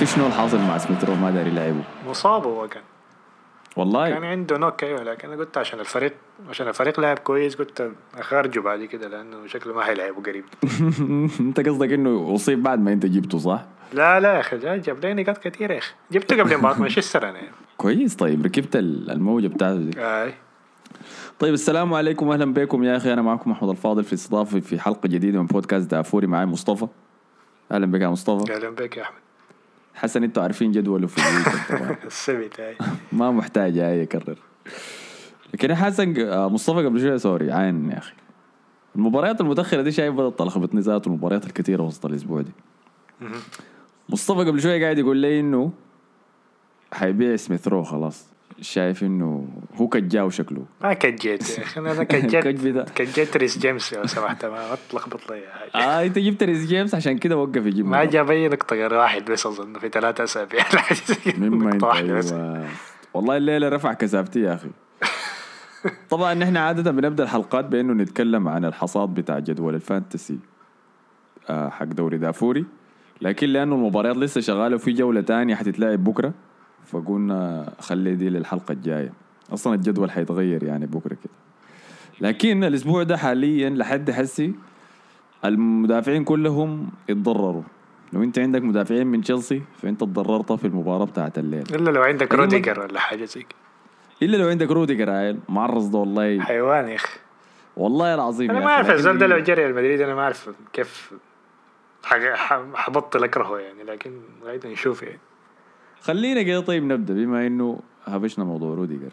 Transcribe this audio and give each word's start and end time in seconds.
في 0.00 0.06
شنو 0.06 0.26
الحاصل 0.26 0.58
مع 0.58 0.78
سميث 0.78 1.04
رو 1.04 1.14
ما 1.14 1.30
داري 1.30 1.50
يلعبه 1.50 1.82
مصاب 2.08 2.46
هو 2.46 2.68
كان. 2.68 2.82
والله. 3.76 4.10
كان 4.10 4.24
عنده 4.24 4.58
نوك 4.58 4.84
أيوه 4.84 5.02
لكن 5.02 5.28
أنا 5.32 5.40
قلت 5.40 5.58
عشان 5.58 5.80
الفريق 5.80 6.12
عشان 6.50 6.68
الفريق 6.68 7.00
لعب 7.00 7.18
كويس 7.18 7.54
قلت 7.56 7.92
أخرجه 8.18 8.60
بعد 8.60 8.84
كده 8.84 9.08
لأنه 9.08 9.46
شكله 9.46 9.74
ما 9.74 9.82
حيلعبه 9.82 10.22
قريب. 10.22 10.44
أنت 11.40 11.60
قصدك 11.68 11.92
إنه 11.92 12.34
أصيب 12.34 12.62
بعد 12.62 12.80
ما 12.80 12.92
أنت 12.92 13.06
جبته 13.06 13.38
صح؟ 13.38 13.64
لا 13.92 14.20
لا 14.20 14.34
يا 14.34 14.40
أخي 14.40 14.58
جا- 14.58 14.76
جاب 14.76 15.00
لي 15.04 15.14
نقاط 15.14 15.38
كثير 15.38 15.70
يا 15.70 15.78
أخي. 15.78 15.94
جبته 16.12 16.42
قبل 16.42 16.56
مباراه 16.58 16.78
مانشستر 16.80 17.28
أنا؟ 17.28 17.38
يعني. 17.38 17.50
كويس. 17.76 18.16
طيب 18.16 18.44
ركبت 18.46 18.76
ال- 18.76 19.10
الموجة 19.10 19.46
بتاعته 19.46 19.76
دي 19.78 20.00
أي. 20.00 20.34
طيب 21.38 21.54
السلام 21.54 21.94
عليكم 21.94 22.28
واهلا 22.28 22.52
بكم 22.54 22.84
يا 22.84 22.96
أخي. 22.96 23.12
أنا 23.12 23.22
معكم 23.22 23.50
أحمد 23.50 23.68
الفاضل 23.68 24.04
في 24.04 24.12
استضافة 24.12 24.60
في 24.60 24.80
حلقة 24.80 25.06
جديدة 25.08 25.38
من 25.40 25.46
بودكاست 25.46 25.90
دافوري 25.90 26.26
معي 26.26 26.46
مصطفى. 26.46 26.86
أهلا 27.72 27.86
بك 27.86 28.00
يا 28.00 28.08
مصطفى. 28.08 28.54
أهلا 28.54 28.70
بك 28.70 28.96
يا 28.96 29.02
أحمد. 29.02 29.20
حسن 29.94 30.22
أنتوا 30.24 30.42
عارفين 30.42 30.70
جدوله 30.72 31.06
في 31.06 31.20
طبعا. 31.76 31.96
السبت 32.06 32.60
هاي 32.60 32.76
ما 33.12 33.30
محتاج 33.30 33.78
اي 33.78 34.00
يكرر. 34.00 34.38
لكن 35.54 35.74
حسن 35.74 36.20
آه، 36.20 36.48
مصطفى 36.48 36.84
قبل 36.84 37.00
شوية 37.00 37.16
سوري 37.16 37.52
عين 37.52 37.90
يا 37.90 37.98
أخي. 37.98 38.12
المباريات 38.96 39.40
المتأخرة 39.40 39.82
دي 39.82 39.92
شايف 39.92 40.14
بدات 40.14 40.38
تلخبطني 40.38 40.80
ذات 40.80 41.06
المباريات 41.06 41.46
الكثيرة 41.46 41.82
وسط 41.82 42.06
الأسبوع 42.06 42.40
دي. 42.40 42.50
مصطفى 44.08 44.38
قبل 44.38 44.60
شوية 44.60 44.82
قاعد 44.82 44.98
يقول 44.98 45.16
لي 45.16 45.40
إنه 45.40 45.72
حيبيع 46.92 47.36
سميث 47.36 47.68
رو 47.68 47.82
خلاص. 47.82 48.26
شايف 48.60 49.02
إنه 49.02 49.48
هو 49.74 49.88
كجاو 49.88 50.30
شكله 50.30 50.64
ما 50.82 50.92
كجيت 50.92 51.58
يا 51.58 51.62
أخي 51.62 51.80
أنا. 51.80 52.04
كجيت 52.04 52.90
كجيت 52.98 53.36
ريس 53.36 53.58
جيمس 53.58 53.94
لو 53.94 54.06
سمحت 54.06 54.44
ما 54.44 54.76
تلخبط 54.90 55.30
لي 55.30 55.42
آه 55.74 56.04
أنت 56.06 56.18
جبت 56.18 56.42
ريس 56.42 56.66
جيمس 56.66 56.94
عشان 56.94 57.18
كده 57.18 57.36
وقف 57.36 57.66
يجيب 57.66 57.86
ما. 57.86 58.04
جاب 58.04 58.30
أي 58.30 58.48
نقطة 58.48 58.76
غير 58.76 58.94
واحد 58.94 59.30
بس 59.30 59.46
أظن 59.46 59.78
في 59.78 59.88
ثلاثة 59.88 60.24
أسابيع 60.24 60.64
نقطة 61.38 61.86
واحدة 61.86 62.14
بس. 62.14 62.34
والله 63.14 63.36
الليلة 63.36 63.68
رفع 63.68 63.92
كثافتي 63.92 64.40
يا 64.40 64.54
أخي 64.54 64.68
طبعا 66.10 66.34
نحن 66.34 66.56
عادة 66.56 66.90
بنبدأ 66.90 67.24
الحلقات 67.24 67.64
بأنه 67.64 67.92
نتكلم 67.92 68.48
عن 68.48 68.64
الحصاد 68.64 69.08
بتاع 69.08 69.38
جدول 69.38 69.74
ال 69.74 69.82
Fantasy 69.82 70.38
آه، 71.50 71.68
حق 71.68 71.84
دوري 71.84 72.18
دافوري 72.18 72.64
لكن 73.22 73.46
لأنه 73.48 73.74
المباريات 73.74 74.16
لسه 74.16 74.40
شغالة 74.40 74.74
وفي 74.76 74.92
جولة 74.92 75.20
تانية 75.20 75.54
حتتلعب 75.54 76.04
بكرة 76.04 76.32
فقلنا 76.92 77.72
خلي 77.80 78.14
دي 78.14 78.28
للحلقة 78.28 78.72
الجاية. 78.72 79.12
أصلا 79.52 79.74
الجدول 79.74 80.10
حيتغير 80.10 80.62
يعني 80.62 80.86
بكرة 80.86 81.14
كده. 81.14 81.32
لكن 82.20 82.64
الأسبوع 82.64 83.02
ده 83.02 83.16
حاليا 83.16 83.70
لحد 83.70 84.10
حسي 84.10 84.54
المدافعين 85.44 86.24
كلهم 86.24 86.90
اتضرروا. 87.10 87.62
لو 88.12 88.22
أنت 88.22 88.38
عندك 88.38 88.62
مدافعين 88.62 89.06
من 89.06 89.20
تشيلسي 89.22 89.62
فأنت 89.82 90.00
تضررت 90.00 90.52
في 90.52 90.66
المباراة 90.66 91.04
بتاعت 91.04 91.38
الليل. 91.38 91.64
إلا 91.74 91.90
لو 91.90 92.02
عندك 92.02 92.34
روديجر 92.34 92.80
ولا 92.80 93.00
حاجة 93.00 93.24
زي 93.24 93.40
كده. 93.40 93.58
إلا 94.22 94.36
لو 94.36 94.48
عندك 94.48 94.70
روديجر 94.70 95.10
عيل. 95.10 95.38
معرض 95.48 95.90
ده 95.90 95.98
والله. 95.98 96.40
حيوان 96.40 96.88
يا 96.88 96.94
أخي. 96.94 97.18
والله 97.76 98.14
العظيم 98.14 98.50
أنا 98.50 98.60
ما 98.60 98.66
أعرف 98.66 98.90
الزول 98.90 99.18
ده 99.18 99.26
لو 99.26 99.38
جا 99.38 99.66
ريال 99.66 99.79
مدريد 99.79 100.00
أنا 100.00 100.14
ما 100.14 100.22
أعرف 100.22 100.50
كيف 100.72 101.12
حبطل 102.74 103.24
اكرهه 103.24 103.58
يعني 103.58 103.82
لكن 103.82 104.10
غاية 104.44 104.60
نشوف 104.66 105.02
يعني. 105.02 105.18
خلينا 106.00 106.42
كده 106.42 106.60
طيب 106.60 106.84
نبدأ 106.84 107.14
بما 107.14 107.46
إنه 107.46 107.80
هبشنا 108.04 108.44
موضوع 108.44 108.74
روديجر 108.74 109.12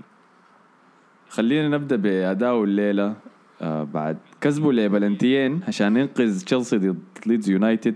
خلينا 1.29 1.67
نبدأ 1.77 1.95
باداؤه 1.95 2.63
الليلة 2.63 3.15
آه 3.61 3.83
بعد 3.83 4.17
كسبوا 4.41 4.73
لبلنتيين 4.73 5.61
عشان 5.67 5.97
ينقذ 5.97 6.43
تشيلسي 6.43 6.77
ضد 6.77 6.99
ليدز 7.25 7.49
يونايتد 7.49 7.95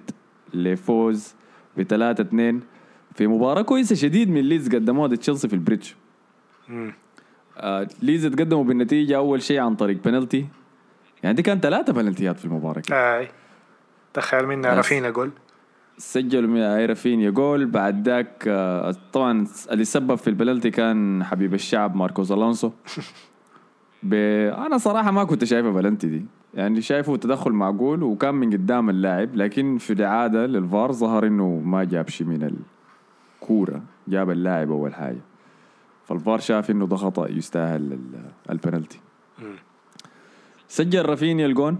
لفوز 0.53 1.33
ب 1.77 1.83
3 1.83 2.21
2 2.21 2.61
في 3.15 3.27
مباراة 3.27 3.61
كويسة 3.61 3.95
شديد 3.95 4.29
من 4.29 4.41
ليدز 4.41 4.75
قدموها 4.75 5.07
ضد 5.07 5.17
تشيلسي 5.17 5.47
في 5.47 5.53
البريدج. 5.53 5.91
آه 7.57 7.87
ليدز 8.01 8.25
تقدموا 8.27 8.63
بالنتيجة 8.63 9.17
أول 9.17 9.41
شيء 9.41 9.59
عن 9.59 9.75
طريق 9.75 9.97
بنالتي 10.05 10.45
يعني 11.23 11.35
دي 11.35 11.41
كان 11.41 11.59
ثلاثة 11.59 11.93
بلنتيات 11.93 12.39
في 12.39 12.45
المباراة 12.45 12.81
كده. 12.81 13.19
إي 13.19 13.27
تخيل 14.13 14.47
منا. 14.47 14.73
رافينا 14.73 15.09
جول 15.09 15.31
سجلوا 16.01 16.49
من 16.49 16.85
رافينيا 16.85 17.29
جول 17.29 17.65
بعد 17.65 18.07
ذاك 18.09 18.43
آه، 18.47 18.95
طبعا 19.13 19.47
اللي 19.71 19.83
سبب 19.85 20.15
في 20.15 20.29
البلنتي 20.29 20.69
كان 20.71 21.23
حبيب 21.23 21.53
الشعب 21.53 21.95
ماركوس 21.95 22.31
ألونسو. 22.31 22.71
ب... 24.03 24.13
أنا 24.65 24.77
صراحة 24.77 25.11
ما 25.11 25.23
كنت 25.23 25.43
شايفه 25.43 25.69
بلنتي 25.71 26.07
دي. 26.07 26.25
يعني 26.53 26.81
شايفه 26.81 27.15
تدخل 27.15 27.51
معقول 27.51 28.03
وكان 28.03 28.35
من 28.35 28.53
قدام 28.53 28.89
اللاعب 28.89 29.35
لكن 29.35 29.77
في 29.77 29.93
الإعادة 29.93 30.45
للفار 30.45 30.91
ظهر 30.91 31.27
إنه 31.27 31.61
ما 31.65 31.83
جاب 31.83 32.09
شيء 32.09 32.27
من 32.27 32.55
الكورة 33.41 33.81
جاب 34.07 34.29
اللاعب 34.31 34.71
أول 34.71 34.93
حاجة. 34.93 35.21
فالفار 36.05 36.39
شاف 36.39 36.71
إنه 36.71 36.87
ده 36.87 36.95
خطأ 36.95 37.27
يستاهل 37.29 37.81
ال- 37.93 38.31
البنالتي. 38.49 38.99
سجل 40.67 41.05
رافينيا 41.05 41.45
الجون. 41.45 41.77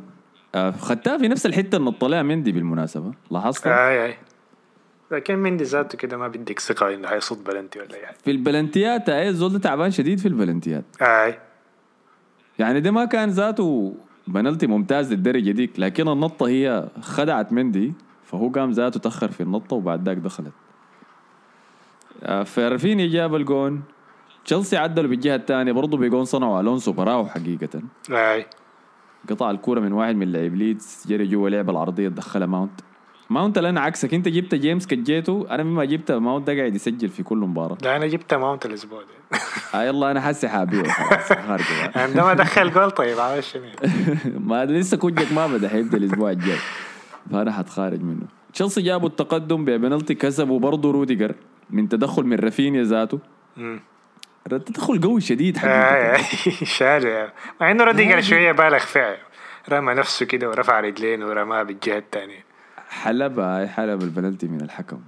خدتها 0.79 1.17
في 1.17 1.28
نفس 1.28 1.45
الحتة 1.45 1.75
اللي 1.75 1.89
نط 1.89 2.03
ليها 2.03 2.23
مندي 2.23 2.51
بالمناسبة. 2.51 3.12
لاحظتها 3.31 3.89
اي 3.89 4.06
اي 4.06 4.17
لكن 5.12 5.35
مندي 5.35 5.63
ذاته 5.63 5.97
كده 5.97 6.17
ما 6.17 6.28
بديك 6.28 6.59
ثقة 6.59 6.94
إنه 6.94 7.07
حيصد 7.07 7.44
بلنتي 7.44 7.79
ولا 7.79 7.95
أي 7.95 8.06
حاجة. 8.06 8.16
في 8.23 8.31
البلنتيات 8.31 9.09
إيه 9.09 9.29
الزول 9.29 9.53
ده 9.53 9.59
تعبان 9.59 9.91
شديد 9.91 10.19
في 10.19 10.28
البلنتيات. 10.28 10.84
اي 11.01 11.39
يعني 12.59 12.79
ده 12.79 12.91
ما 12.91 13.06
كان 13.06 13.29
ذاته 13.29 13.95
بنالتي 14.28 14.67
ممتاز 14.67 15.13
للدرجة 15.13 15.51
ديك 15.51 15.79
لكن 15.79 16.07
النطة 16.07 16.47
هي 16.47 16.88
خدعت 17.01 17.53
مندي 17.53 17.94
فهو 18.25 18.50
قام 18.50 18.72
ذاته 18.72 19.00
تأخر 19.00 19.31
في 19.31 19.44
النطة 19.44 19.75
وبعد 19.75 20.06
ذاك 20.06 20.18
دخلت. 20.18 20.51
آه، 22.23 22.44
فرافيني 22.44 23.07
جاب 23.07 23.35
الجون. 23.35 23.81
تشيلسي 24.45 24.78
عدلوا 24.78 25.09
بالجهة 25.09 25.35
الثانية 25.35 25.72
برضه 25.72 25.97
بجون 25.97 26.25
صنعوا 26.25 26.62
ألونسو 26.62 26.91
براو 26.91 27.28
حقيقة. 27.28 27.81
اي 28.12 28.45
قطع 29.29 29.51
الكورة 29.51 29.79
من 29.79 29.91
واحد 29.93 30.15
من 30.15 30.31
لاعب 30.31 30.55
ليدز 30.55 31.03
جري 31.07 31.27
جوا 31.27 31.49
لعب 31.49 31.69
العرضية 31.69 32.07
دخلها 32.07 32.47
ماونت. 32.47 32.81
ماونت 33.29 33.57
اللي 33.57 33.69
أنا 33.69 33.81
عكسك 33.81 34.13
أنت 34.13 34.27
جبت 34.27 34.55
جيمس 34.55 34.87
كجيته 34.87 35.45
أنا 35.49 35.63
مما 35.63 35.85
جبت 35.85 36.11
ماونت 36.11 36.47
ده 36.47 36.53
قاعد 36.57 36.75
يسجل 36.75 37.09
في 37.09 37.23
كل 37.23 37.37
مباراة. 37.37 37.77
لا 37.81 37.95
أنا 37.97 38.07
جبت 38.07 38.33
ماونت 38.33 38.65
الأسبوع 38.65 39.01
ده. 39.01 39.37
آه 39.79 39.83
يلا 39.83 40.11
أنا 40.11 40.21
حاسي 40.21 40.47
بقى. 40.47 41.91
عندما 42.03 42.33
دخل 42.33 42.71
جول 42.71 42.91
طيب 42.91 43.39
شنو؟ 43.39 43.63
ما 44.49 44.65
لسه 44.65 44.97
كوجك 44.97 45.31
ما 45.33 45.47
بدأ 45.47 45.69
حيبدأ 45.69 45.97
الأسبوع 45.97 46.31
الجاي. 46.31 46.57
فأنا 47.31 47.51
حتخارج 47.51 48.01
منه. 48.01 48.25
تشيلسي 48.53 48.81
جابوا 48.81 49.09
التقدم 49.09 49.65
ببنالتي 49.65 50.15
كسبوا 50.15 50.59
برضه 50.59 50.91
روديجر 50.91 51.35
من 51.69 51.89
تدخل 51.89 52.23
من 52.23 52.35
رافينيا 52.39 52.83
ذاته. 52.83 53.19
مم. 54.52 54.57
التدخل 54.57 55.02
قوي 55.02 55.22
شديد 55.22 55.57
حقيقة 55.57 56.16
اي 56.16 56.66
شالو 56.66 57.07
يعني. 57.09 57.31
مع 57.62 57.72
إنه 57.72 57.84
روديجر 57.84 58.18
هذه- 58.18 58.22
شوية 58.22 58.52
بالغ 58.52 58.79
فيها 58.79 59.18
رمى 59.69 59.94
نفسه 59.94 60.25
كده 60.25 60.50
ورفع 60.50 60.79
رجلين 60.79 61.24
ورماها 61.24 61.63
بالجهة 61.63 61.97
الثانية 61.97 62.46
حلبها 62.90 63.68
حلب 63.68 64.01
البنالتي 64.03 64.47
من 64.47 64.62
الحكم. 64.62 65.00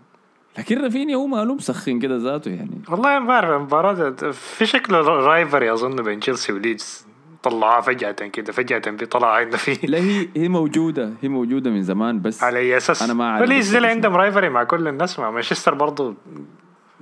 لكن 0.58 0.82
رافينيا 0.84 1.16
هو 1.16 1.28
ماله 1.28 1.56
مسخن 1.56 2.00
كده 2.00 2.18
ذاته 2.18 2.50
يعني. 2.52 2.82
والله 2.90 3.20
ما 3.20 3.28
بعرف 3.28 3.50
المباراة 3.50 4.10
في 4.32 4.66
شكله 4.66 5.00
rivalry 5.02 5.74
أظن 5.74 5.96
بين 5.96 6.20
تشيلسي 6.20 6.54
وليدز. 6.54 7.06
طلعوها 7.44 7.82
فجأة 7.82 8.12
كده 8.12 8.52
فجأة 8.54 8.92
بيطلع 8.92 9.34
عندنا 9.36 9.58
فيه 9.58 9.88
لا 9.88 9.98
هي 9.98 10.28
هي 10.36 10.48
موجودة 10.50 11.10
هي 11.22 11.30
موجودة 11.30 11.72
من 11.72 11.84
زمان 11.84 12.22
بس 12.22 12.44
على 12.44 12.60
اي 12.60 12.78
أساس 12.78 13.02
أنا 13.04 13.14
ما 13.14 13.24
أعرف 13.30 13.42
وليدز 13.42 13.76
عندهم 13.76 14.16
rivalry 14.16 14.50
مع 14.50 14.64
كل 14.64 14.88
الناس 14.88 15.20
مع 15.20 15.32
مانشستر 15.32 15.74
برضو 15.74 16.16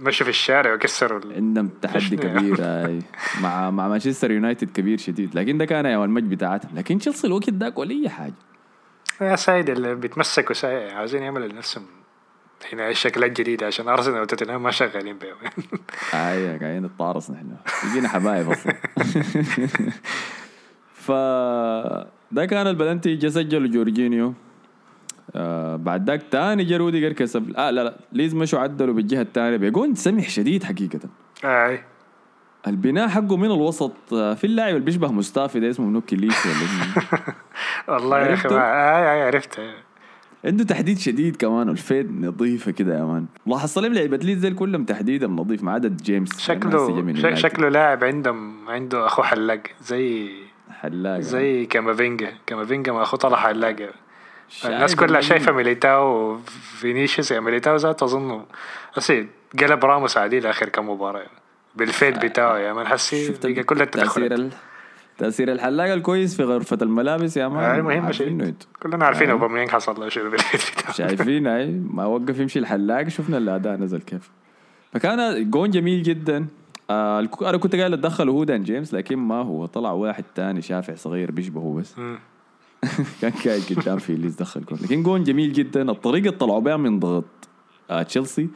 مشوا 0.01 0.23
في 0.23 0.29
الشارع 0.29 0.73
وكسروا 0.73 1.21
عندهم 1.35 1.69
تحدي 1.81 2.17
كبير 2.17 2.57
مع 3.43 3.71
مع 3.71 3.87
مانشستر 3.87 4.31
يونايتد 4.31 4.69
كبير 4.71 4.97
شديد. 4.97 5.35
لكن 5.35 5.57
ده 5.57 5.65
كان 5.65 5.85
يوم 5.85 6.03
المجد 6.03 6.29
بتاعتهم. 6.29 6.71
لكن 6.77 6.97
تشيلسي 6.99 7.27
الوقت 7.27 7.49
ذاك 7.49 7.79
ولا 7.79 7.91
أي 7.91 8.09
حاجة. 8.09 8.33
يا 9.21 9.35
سيد 9.35 9.69
اللي 9.69 9.95
بيتمسكوا 9.95 10.53
ساي 10.55 10.91
عاوزين 10.91 11.23
يعملوا 11.23 11.47
لنفسهم 11.47 11.83
هنا 12.73 12.89
الشكلات 12.89 13.31
جديدة 13.41 13.67
عشان 13.67 13.87
ارسنال 13.87 14.21
وتوتنهام 14.21 14.63
ما 14.63 14.71
شغالين 14.71 15.17
بيهم 15.17 15.37
أيوه 16.13 16.57
قاعدين 16.57 16.83
نتطارص 16.85 17.31
نحن. 17.31 17.55
يجينا 17.89 18.07
حبايب 18.07 18.51
أصلا. 18.51 18.73
ف 21.05 21.11
ده 22.31 22.45
كان 22.45 22.67
البلنتي. 22.67 23.15
جا 23.15 23.29
سجلوا 23.29 23.67
جورجينيو. 23.67 24.33
آه 25.35 25.75
بعد 25.75 26.09
ذاك 26.09 26.23
تاني 26.31 26.63
جا 26.63 26.77
روديجر 26.77 27.13
كسب. 27.13 27.53
آه 27.57 27.69
لا 27.69 27.83
لا 27.83 27.95
ليز 28.13 28.35
مشوا 28.35 28.59
عدلوا 28.59 28.93
بالجهة 28.93 29.21
الثانية 29.21 29.57
بيقون 29.57 29.95
سمح 29.95 30.29
شديد 30.29 30.63
حقيقة. 30.63 30.99
أي. 31.43 31.83
البناء 32.67 33.07
حقه 33.07 33.37
من 33.37 33.45
الوسط 33.45 33.91
آه 34.13 34.33
في 34.33 34.43
اللاعب 34.43 34.69
اللي 34.75 34.85
بيشبه 34.85 35.11
مستافي 35.11 35.59
ده 35.59 35.69
اسمه 35.69 35.85
نوكي 35.85 36.15
ليش 36.15 36.35
ولا 36.45 36.55
والله 37.95 38.19
يا 38.19 38.33
أخي 38.33 38.47
عرفته؟ 38.47 38.55
أي 38.61 39.13
أي 39.13 39.21
عرفتها 39.23 39.73
عنده 40.45 40.63
تحديد 40.63 40.97
شديد 40.97 41.35
كمان. 41.35 41.69
وال 41.69 41.87
fade 41.87 42.21
نظيفة 42.21 42.71
كده 42.71 42.97
يا 42.99 43.03
man. 43.03 43.25
لاحظت 43.45 43.77
لي 43.77 43.89
لعيبة 43.89 44.17
ليدز 44.17 44.37
ديل 44.39 44.55
كلهم 44.55 44.83
تحديدا 44.83 45.27
نظيف 45.27 45.63
ما 45.63 45.71
عدا 45.71 45.97
جيمس. 46.03 46.39
شكله 46.39 47.35
شكله 47.35 47.69
لاعب 47.69 48.03
عندهم 48.03 48.69
عنده 48.69 49.05
أخوه 49.05 49.25
حلاق 49.25 49.61
زي 49.85 50.29
حلاق. 50.81 51.19
زي 51.19 51.65
كامافينجا. 51.65 52.31
كامافينجا 52.45 52.91
ما 52.91 53.01
أخوه 53.01 53.19
طلع 53.19 53.37
حلاق. 53.37 53.75
الناس 54.65 54.95
كلها 54.95 55.21
شايفة 55.21 55.51
ميليتاو 55.51 56.33
وفينيسيوس 56.33 57.31
يعني 57.31 57.45
ميليتاو 57.45 57.75
ذاته 57.75 58.03
أظن 58.03 58.41
هسي 58.93 59.27
قلب 59.59 59.85
راموس 59.85 60.17
عادي 60.17 60.49
اخر 60.49 60.69
كم 60.69 60.89
مباراة 60.89 61.25
بال 61.75 61.92
fade 61.92 62.25
بتاعه 62.25 62.57
يا 62.57 62.73
man 62.73 62.87
حسي 62.87 63.33
كل 63.63 63.81
التدخلات. 63.81 64.31
ال... 64.31 64.49
تأثير 65.17 65.51
الحلاق 65.51 65.93
الكويس 65.93 66.35
في 66.35 66.43
غرفة 66.43 66.77
الملابس 66.81 67.37
يا 67.37 67.47
man. 67.47 67.81
مهمة 67.81 68.05
عارفينه 68.05 68.45
شيء. 68.45 68.53
كلنا 68.83 69.05
عارفين 69.05 69.29
آه. 69.29 69.33
أوباميانج 69.33 69.69
حصل 69.69 69.99
له 69.99 70.09
شنو 70.09 70.29
بال 70.29 70.40
fade 70.40 70.61
بتاعه. 70.77 70.93
شايفين 71.07 71.47
اي 71.47 71.67
ما 71.93 72.05
وقف 72.05 72.39
يمشي 72.39 72.59
الحلاق 72.59 73.07
شفنا 73.07 73.37
الأداء 73.37 73.77
نزل 73.77 74.01
كيف. 74.01 74.29
فكان 74.93 75.49
جون 75.49 75.69
جميل 75.69 76.03
جدا. 76.03 76.47
آه 76.89 77.27
أنا 77.41 77.57
كنت 77.57 77.75
قايل 77.75 77.93
اتدخله 77.93 78.31
هو 78.31 78.43
دان 78.43 78.63
جيمس 78.63 78.93
لكن 78.93 79.15
ما 79.15 79.41
هو 79.41 79.65
طلع 79.65 79.91
واحد 79.91 80.23
تاني 80.35 80.61
شافع 80.61 80.95
صغير 80.95 81.31
بيشبهه 81.31 81.75
بس. 81.79 81.95
كان 83.21 83.31
قاعد 83.31 83.61
قدام 83.69 83.97
في 83.97 84.09
اللي 84.09 84.27
دخل 84.29 84.65
جون 84.65 84.79
لكن 84.83 85.03
جون 85.03 85.23
جميل 85.23 85.53
جدا. 85.53 85.91
الطريقة 85.91 86.25
اللي 86.27 86.37
طلعوا 86.37 86.59
بها 86.59 86.77
من 86.77 86.99
ضغط 86.99 87.25
آه 87.89 88.03
تشيلسي 88.03 88.49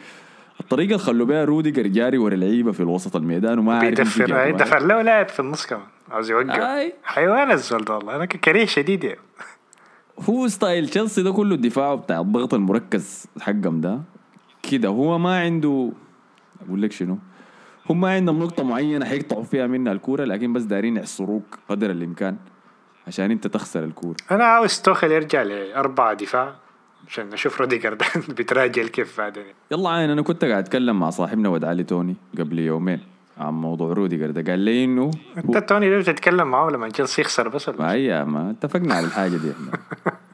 الطريقة 0.59 0.87
اللي 0.87 0.97
خلوا 0.97 1.25
بها 1.25 1.45
روديجر 1.45 1.87
جاري 1.87 2.17
ورا 2.17 2.33
اللعيبة 2.33 2.71
في 2.71 2.79
الوسط 2.79 3.15
الميدان 3.15 3.59
وما 3.59 3.75
عارف 3.77 3.89
بيدفر. 4.19 4.51
دفر 4.51 4.85
له 4.85 5.01
لاعب 5.01 5.29
في 5.29 5.39
النص 5.39 5.65
كمان. 5.65 5.83
عاوز 6.11 6.31
يوقف. 6.31 6.49
أي. 6.49 6.93
حيوان 7.03 7.51
الزول 7.51 7.83
ده 7.85 7.95
والله. 7.97 8.15
أنا 8.15 8.25
كريه 8.25 8.65
شديد 8.65 9.03
يعني. 9.03 9.19
هو 10.29 10.47
style 10.47 10.89
تشيلسي 10.89 11.23
ده 11.23 11.31
كله 11.31 11.55
الدفاع 11.55 11.95
بتاع 11.95 12.19
الضغط 12.19 12.53
المركز 12.53 13.25
حقهم 13.41 13.81
ده. 13.81 14.01
كده 14.71 14.89
هو 14.89 15.17
ما 15.17 15.39
عنده 15.39 15.91
أقول 16.67 16.81
لك 16.81 16.91
شنو. 16.91 17.17
هم 17.89 18.01
ما 18.01 18.09
عندهم 18.09 18.39
نقطة 18.39 18.63
معينة 18.63 19.05
حيقطعوا 19.05 19.43
فيها 19.43 19.67
منها 19.67 19.93
الكورة 19.93 20.23
لكن 20.25 20.53
بس 20.53 20.63
دارين 20.63 20.97
يحصروك 20.97 21.43
قدر 21.69 21.91
الإمكان. 21.91 22.37
عشان 23.07 23.31
أنت 23.31 23.47
تخسر 23.47 23.83
الكورة 23.83 24.15
أنا 24.31 24.43
عاوز 24.43 24.81
توخل 24.81 25.11
يرجع 25.11 25.41
لأربعة 25.41 26.13
دفاع 26.13 26.53
عشان 27.07 27.29
نشوف 27.29 27.61
روديجر 27.61 27.93
ده 27.93 28.05
بيتراجل 28.37 28.87
كيف 28.87 29.17
بعدين. 29.17 29.43
يلا 29.71 29.89
عين 29.89 30.09
أنا 30.09 30.21
كنت 30.21 30.45
قاعد 30.45 30.63
أتكلم 30.63 30.99
مع 30.99 31.09
صاحبنا 31.09 31.49
ود 31.49 31.63
علي 31.63 31.83
توني 31.83 32.15
قبل 32.39 32.59
يومين 32.59 32.99
عن 33.37 33.53
موضوع 33.53 33.93
روديجر 33.93 34.31
ده 34.31 34.51
قال 34.51 34.59
لي 34.59 34.83
إنه 34.83 35.11
أنت 35.37 35.57
توني 35.57 35.89
ليه 35.89 35.97
بتتكلم 35.99 36.47
معاه 36.47 36.69
لما 36.69 36.89
تشيلسي 36.89 37.21
يخسر 37.21 37.47
بس 37.47 37.69
ما 37.69 37.91
هي 37.91 38.25
ما 38.25 38.51
اتفقنا 38.51 38.93
على 38.95 39.05
الحاجة 39.07 39.29
دي. 39.37 39.51
إحنا 39.51 39.71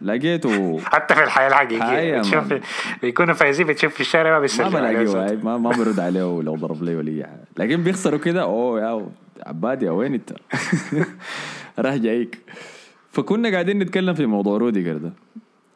لقيته 0.13 0.79
حتى 0.85 1.15
في 1.15 1.23
الحياة 1.23 1.47
الحقيقية. 1.47 2.17
بتشوف 2.19 2.51
ما- 2.53 2.61
بيكونوا 3.01 3.33
فايزين 3.33 3.67
بتشوف 3.67 3.93
في 3.93 4.01
الشارع 4.01 4.29
ما 4.29 4.35
ما 4.35 4.39
بيسجل 4.41 4.69
بلاقيه 4.69 5.25
هاي، 5.29 5.35
ما 5.35 5.57
ما 5.57 5.69
برد 5.77 5.99
عليه 5.99 6.19
لو 6.41 6.55
ضرب 6.55 6.83
لي 6.83 6.95
ولا 6.95 7.11
اي 7.11 7.23
حاجة 7.23 7.45
لكن 7.57 7.83
بيخسروا 7.83 8.19
كده 8.19 8.41
أوه 8.41 8.81
يا 8.81 9.05
عبادي 9.45 9.89
وين 9.89 10.13
أنت؟ 10.13 10.31
راح 11.79 11.95
جايك. 11.95 12.39
فكنا 13.11 13.49
قاعدين 13.51 13.79
نتكلم 13.79 14.13
في 14.13 14.25
موضوع 14.25 14.57
روديجر 14.57 14.97
ده. 14.97 15.13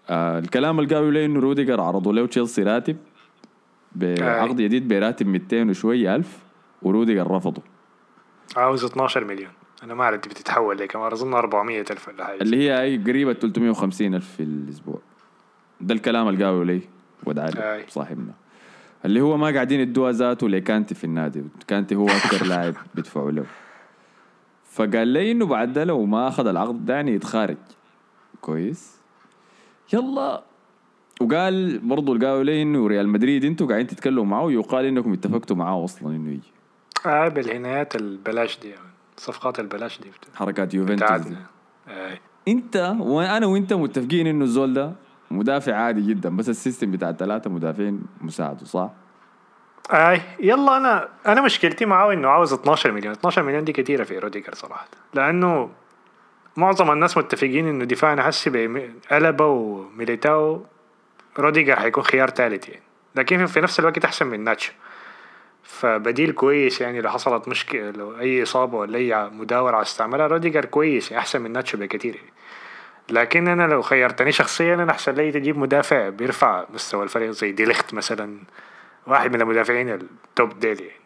آه 0.09 0.39
الكلام 0.39 0.79
اللي 0.79 0.95
قالوا 0.95 1.11
لي 1.11 1.25
إنه 1.25 1.39
روديجر 1.39 1.81
عرضوا 1.81 2.13
له 2.13 2.25
تشيلسي 2.27 2.63
راتب 2.63 2.97
بعقد 3.95 4.61
جديد 4.61 4.87
براتب 4.87 5.27
200 5.27 5.69
وشويه 5.69 6.15
ألف 6.15 6.37
وروديجر 6.81 7.31
رفضه. 7.31 7.61
عاوز 8.57 8.85
12 8.85 9.25
مليون. 9.25 9.51
أنا 9.83 9.93
ما 9.93 10.03
أعرف 10.03 10.19
بتتحول 10.19 10.77
لي 10.77 10.87
كمان 10.87 11.11
أظن 11.11 11.33
400 11.33 11.79
ألف 11.91 12.07
ولا 12.07 12.25
حاجة. 12.25 12.41
اللي 12.41 12.57
هي 12.57 12.81
أي 12.81 12.97
قريبة 12.97 13.33
350 13.33 14.15
ألف 14.15 14.31
في 14.37 14.43
الأسبوع. 14.43 14.99
ده 15.81 15.93
الكلام 15.93 16.27
اللي 16.27 16.45
قالوا 16.45 16.65
لي 16.65 16.81
ود 17.23 17.39
علي. 17.39 17.85
صاحبنا. 17.87 18.33
اللي 19.05 19.21
هو 19.21 19.37
ما 19.37 19.53
قاعدين 19.53 19.79
يدوها 19.79 20.11
ذاته 20.11 20.49
لكانتي 20.49 20.95
في 20.95 21.03
النادي 21.03 21.43
كانتي 21.67 21.95
هو 21.95 22.07
أكثر 22.07 22.45
لاعب 22.49 22.73
بيدفعوا 22.95 23.31
له. 23.31 23.45
فقال 24.75 25.07
لي 25.07 25.31
إنه 25.31 25.45
بعد 25.45 25.73
ده 25.73 25.83
لو 25.83 26.05
ما 26.05 26.27
أخذ 26.27 26.47
العقد 26.47 26.85
ده 26.85 26.93
يعني 26.93 27.11
يتخارج 27.13 27.57
كويس 28.41 28.95
يلا 29.93 30.43
وقال 31.21 31.79
برضه 31.79 32.13
قالوا 32.13 32.43
لي 32.43 32.61
إنه 32.61 32.87
ريال 32.87 33.09
مدريد 33.09 33.45
أنتوا 33.45 33.67
قاعدين 33.67 33.87
تتكلموا 33.87 34.25
معه 34.25 34.43
ويقال 34.43 34.85
إنكم 34.85 35.13
اتفقتوا 35.13 35.55
معاه 35.55 35.83
أصلا 35.83 36.15
إنه 36.15 36.31
يجي 36.31 36.51
آه 37.05 37.27
بالعنايات 37.27 37.95
البلاش 37.95 38.59
دي 38.59 38.69
يعني. 38.69 38.89
صفقات 39.17 39.59
البلاش 39.59 39.99
دي 40.01 40.11
حركات 40.35 40.73
يوفنتوس 40.73 41.21
دي. 41.27 41.35
آه. 41.87 42.17
أنت 42.47 42.95
وأنا 42.99 43.45
وأنت 43.45 43.73
متفقين 43.73 44.27
إنه 44.27 44.43
الزول 44.43 44.73
ده 44.73 44.91
مدافع 45.31 45.75
عادي 45.75 46.01
جدا 46.01 46.35
بس 46.37 46.49
ال 46.49 46.55
system 46.55 46.91
بتاع 46.91 47.09
الثلاثة 47.09 47.49
مدافعين 47.49 48.01
مساعده 48.21 48.65
صح؟ 48.65 48.91
أي 49.91 50.21
يلا 50.39 50.77
أنا 50.77 51.09
أنا 51.27 51.41
مشكلتي 51.41 51.85
معاه 51.85 52.13
إنه 52.13 52.29
عاوز 52.29 52.53
12 52.53 52.91
مليون. 52.91 53.13
12 53.13 53.43
مليون 53.43 53.63
دي 53.63 53.71
كثيره 53.71 54.03
في 54.03 54.19
روديجر 54.19 54.55
صراحة. 54.55 54.87
لأنه 55.13 55.69
معظم 56.57 56.91
الناس 56.91 57.17
متفقين 57.17 57.67
إنه 57.67 57.85
دفاعنا 57.85 58.23
حسي 58.23 58.49
بألابا 58.49 59.45
وميليتاو 59.45 60.65
روديجر 61.39 61.79
حيكون 61.79 62.03
خيار 62.03 62.29
ثالث 62.29 62.69
يعني. 62.69 62.83
لكن 63.15 63.45
في 63.45 63.61
نفس 63.61 63.79
الوقت 63.79 64.05
أحسن 64.05 64.27
من 64.27 64.43
ناتشو. 64.43 64.71
فبديل 65.63 66.31
كويس 66.31 66.81
يعني 66.81 67.01
لو 67.01 67.09
حصلت 67.09 67.47
مشكلة 67.47 67.91
لو 67.91 68.19
أي 68.19 68.43
إصابة 68.43 68.77
ولا 68.77 68.97
أي 68.97 69.29
مداورة 69.29 69.75
على 69.75 69.81
استعمالها 69.81 70.27
روديجر 70.27 70.65
كويس 70.65 71.11
يعني 71.11 71.21
أحسن 71.21 71.41
من 71.41 71.51
ناتشو 71.51 71.77
بكثير 71.77 72.15
يعني. 72.15 72.33
لكن 73.09 73.47
أنا 73.47 73.67
لو 73.67 73.81
خيرتني 73.81 74.31
شخصيا 74.31 74.73
أنا 74.73 74.91
أحسن 74.91 75.13
لي 75.13 75.31
تجيب 75.31 75.57
مدافع 75.57 76.09
بيرفع 76.09 76.65
مستوى 76.73 77.03
الفريق 77.03 77.29
زي 77.29 77.51
ديليخت 77.51 77.93
مثلا. 77.93 78.37
واحد 79.07 79.33
من 79.33 79.41
المدافعين 79.41 79.89
التوب 79.89 80.59
ديل 80.59 80.79
يعني. 80.81 80.99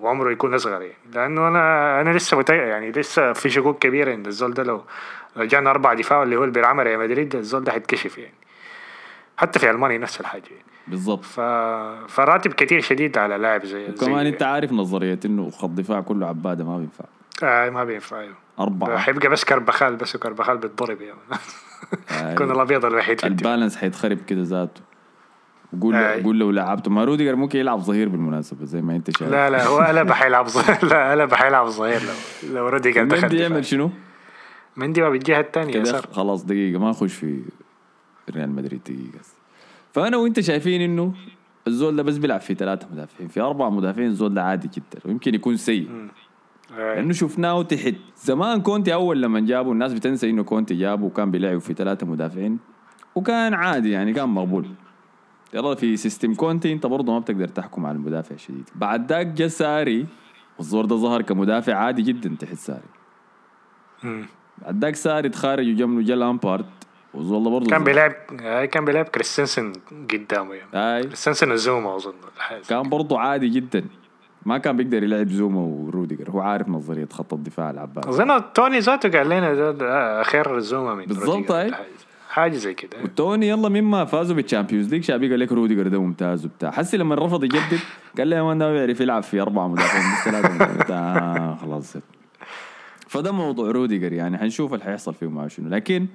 وعمره 0.00 0.30
يكون 0.30 0.54
أصغر 0.54 0.82
يعني. 0.82 0.94
لأنه 1.14 1.48
أنا 1.48 2.00
أنا 2.00 2.10
لسه 2.10 2.38
متأ... 2.38 2.54
يعني 2.54 2.90
لسه 2.90 3.32
في 3.32 3.50
شكوك 3.50 3.78
كبيره 3.78 4.14
ان 4.14 4.26
الزول 4.26 4.54
ده 4.54 4.62
لو 4.62 4.84
جانا 5.36 5.70
أربع 5.70 5.94
دفاع 5.94 6.22
اللي 6.22 6.36
هو 6.36 6.42
اللي 6.42 6.54
بيلعبها 6.54 6.84
ريال 6.84 6.98
مدريد 6.98 7.36
الزول 7.36 7.64
ده 7.64 7.72
حيتكشف 7.72 8.18
يعني. 8.18 8.34
حتى 9.36 9.58
في 9.58 9.70
ألمانيا 9.70 9.98
نفس 9.98 10.20
الحاجة 10.20 10.42
يعني. 10.50 10.64
بالضبط. 10.88 11.24
ف... 11.24 11.40
فراتب 12.08 12.52
كتير 12.52 12.80
شديد 12.80 13.18
على 13.18 13.38
لاعب 13.38 13.64
زي 13.64 13.86
كمان 13.86 14.24
زي 14.24 14.28
أنت 14.28 14.42
عارف 14.42 14.72
نظرية 14.72 15.20
إنه 15.24 15.50
خط 15.50 15.70
دفاع 15.70 16.00
كله 16.00 16.26
عباده 16.26 16.64
ما 16.64 16.78
بينفع. 16.78 17.04
آه 17.42 17.70
ما 17.70 17.84
بينفع 17.84 18.20
أيوه. 18.20 18.34
أربعة. 18.60 18.98
حيبقى 18.98 19.28
بس 19.28 19.44
كربخال 19.44 19.96
بس 19.96 20.14
وكربخال 20.14 20.58
بيتضرب 20.58 21.00
يعني. 21.00 21.18
آه، 22.10 22.32
يكون 22.32 22.50
الأبيض 22.50 22.84
الوحيد 22.84 23.20
في 23.20 23.26
ال 23.26 23.32
balance 23.32 23.76
حيتخرب 23.76 24.18
كده 24.26 24.42
ذاته. 24.42 24.80
له 25.82 26.22
قول 26.22 26.38
لو 26.38 26.50
لعبته. 26.50 26.90
ما 26.90 27.04
روديجر 27.04 27.36
ممكن 27.36 27.58
يلعب 27.58 27.78
ظهير 27.78 28.08
بالمناسبة 28.08 28.64
زي 28.64 28.82
ما 28.82 28.96
أنت 28.96 29.18
شايف. 29.18 29.30
لا 29.30 29.50
لا 29.50 29.66
هو 29.66 29.78
قلب 29.78 30.12
حيلعب 30.12 30.48
ظهير 30.48 30.84
لا 30.90 31.10
قلب 31.10 31.34
حيلعب 31.34 31.66
ظهير 31.66 32.00
لو 32.02 32.54
لو 32.54 32.68
روديجر 32.68 33.04
دخل 33.04 33.22
مندي. 33.22 33.36
يعمل 33.36 33.64
شنو؟ 33.64 33.90
مندي 34.76 35.00
ما 35.00 35.10
بالجهة 35.10 35.40
الثانية 35.40 35.76
يسار 35.76 36.06
خلاص 36.12 36.44
دقيقة 36.44 36.78
ما 36.78 36.90
أخش 36.90 37.14
في 37.14 37.42
ريال 38.30 38.50
مدريد 38.50 38.80
دقيقة. 38.84 39.24
فأنا 39.92 40.16
وأنت 40.16 40.40
شايفين 40.40 40.80
إنه 40.80 41.12
الزول 41.66 41.96
ده 41.96 42.02
بس 42.02 42.16
بيلعب 42.16 42.40
في 42.40 42.54
ثلاثة 42.54 42.86
مدافعين 42.92 43.28
في 43.28 43.40
أربع 43.40 43.68
مدافعين 43.68 44.08
الزول 44.08 44.34
ده 44.34 44.42
عادي 44.42 44.68
جدا 44.68 45.00
ويمكن 45.04 45.34
يكون 45.34 45.56
سيء. 45.56 45.88
لأنه 46.76 47.12
شفناه 47.12 47.62
تحت 47.62 47.94
زمان 48.16 48.62
كونتي 48.62 48.94
أول 48.94 49.22
لما 49.22 49.40
جابوا 49.40 49.72
الناس 49.72 49.92
بتنسى 49.92 50.30
إنه 50.30 50.42
كونتي 50.42 50.74
جابه 50.74 51.04
وكان 51.04 51.30
بيلعب 51.30 51.58
في 51.58 51.74
ثلاثة 51.74 52.06
مدافعين 52.06 52.58
وكان 53.14 53.54
عادي 53.54 53.90
يعني 53.90 54.12
كان 54.12 54.28
مقبول. 54.28 54.66
يلا 55.54 55.74
في 55.74 55.96
system 55.96 56.34
كونتي 56.34 56.72
انت 56.72 56.86
برضه 56.86 57.12
ما 57.12 57.18
بتقدر 57.18 57.48
تحكم 57.48 57.86
على 57.86 57.96
المدافع 57.96 58.36
شديد 58.36 58.70
بعد 58.74 59.12
ذاك 59.12 59.26
جا 59.26 59.48
ساري 59.48 60.06
والزول 60.58 60.84
ده 60.84 60.96
ظهر 60.96 61.22
كمدافع 61.22 61.74
عادي 61.74 62.02
جدا 62.02 62.36
تحت 62.40 62.54
ساري. 62.54 62.88
بعد 64.58 64.84
ذاك 64.84 64.96
ساري 64.96 65.28
تخارج 65.28 65.68
وجنبه 65.68 66.02
جا 66.02 66.14
لامبارد 66.14 66.66
والزول 67.14 67.44
ده 67.44 67.50
برضه 67.50 67.70
كان. 67.70 67.84
بيلعب 67.84 68.12
آه، 68.42 68.64
كان 68.64 68.84
بيلعب 68.84 69.04
كريستنسن 69.04 69.72
قدامه 70.12 70.54
يعني. 70.54 70.96
أي. 70.96 71.02
كريستنسن 71.02 71.52
وزوما 71.52 71.96
أظن. 71.96 72.12
كان 72.68 72.88
برضه 72.88 73.18
عادي 73.18 73.48
جدا. 73.48 73.84
ما 74.46 74.58
كان 74.58 74.76
بيقدر 74.76 75.02
يلعب 75.02 75.28
زوما 75.28 75.60
وروديجر. 75.60 76.30
هو 76.30 76.40
عارف 76.40 76.68
نظرية 76.68 77.08
خط 77.12 77.34
الدفاع 77.34 77.70
العباس. 77.70 78.06
أظن 78.06 78.52
توني 78.52 78.78
ذاته 78.78 79.18
قال 79.18 79.28
لنا 79.28 80.22
خير 80.22 80.58
زوما 80.58 80.94
من 80.94 81.04
بالضبط، 81.04 81.52
حاجة. 81.52 81.76
حاجة 82.34 82.56
زي 82.56 82.74
كده. 82.74 83.02
وتوني 83.04 83.48
يلا 83.48 83.68
مما 83.68 84.04
فازوا 84.04 84.36
بال 84.36 84.46
Champions 84.46 84.94
League 84.94 85.04
شابي 85.04 85.30
قال 85.30 85.40
لك 85.40 85.52
روديجر 85.52 85.88
ده 85.88 86.00
ممتاز 86.00 86.44
وبتاع. 86.44 86.70
حسي 86.70 86.96
لما 86.96 87.14
رفض 87.14 87.44
يجدد 87.44 87.78
قال 88.18 88.28
لي 88.28 88.36
يا 88.36 88.42
man 88.42 88.58
ده 88.58 88.66
ما 88.66 88.72
بيعرف 88.72 89.00
يلعب 89.00 89.22
في 89.22 89.40
أربعة 89.40 89.68
مدافعين 89.68 90.04
بس 90.12 90.24
ثلاثة 90.24 90.54
مدافعين. 90.54 90.98
آه 90.98 91.58
خلاص. 91.62 91.96
فده 93.08 93.32
موضوع 93.32 93.70
روديجر 93.70 94.12
يعني. 94.12 94.38
حنشوف 94.38 94.74
اللي 94.74 94.84
حيحصل 94.84 95.14
فيه 95.14 95.28
معه 95.28 95.48
شنو. 95.48 95.68
لكن 95.68 96.06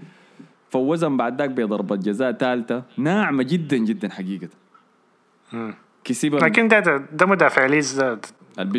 فوزهم 0.70 1.18
بعد 1.18 1.42
ذاك 1.42 1.50
بضربة 1.50 1.96
جزاء 1.96 2.32
ثالثة. 2.32 2.84
ناعمة 2.98 3.44
جدا 3.44 3.78
جدا 3.78 4.10
حقيقة. 4.10 4.50
كسب 6.04 6.36
لكن 6.36 6.68
ده 6.68 6.80
ده, 6.80 6.98
ده 7.14 7.26
مدافع 7.26 7.66
ليدز 7.66 8.02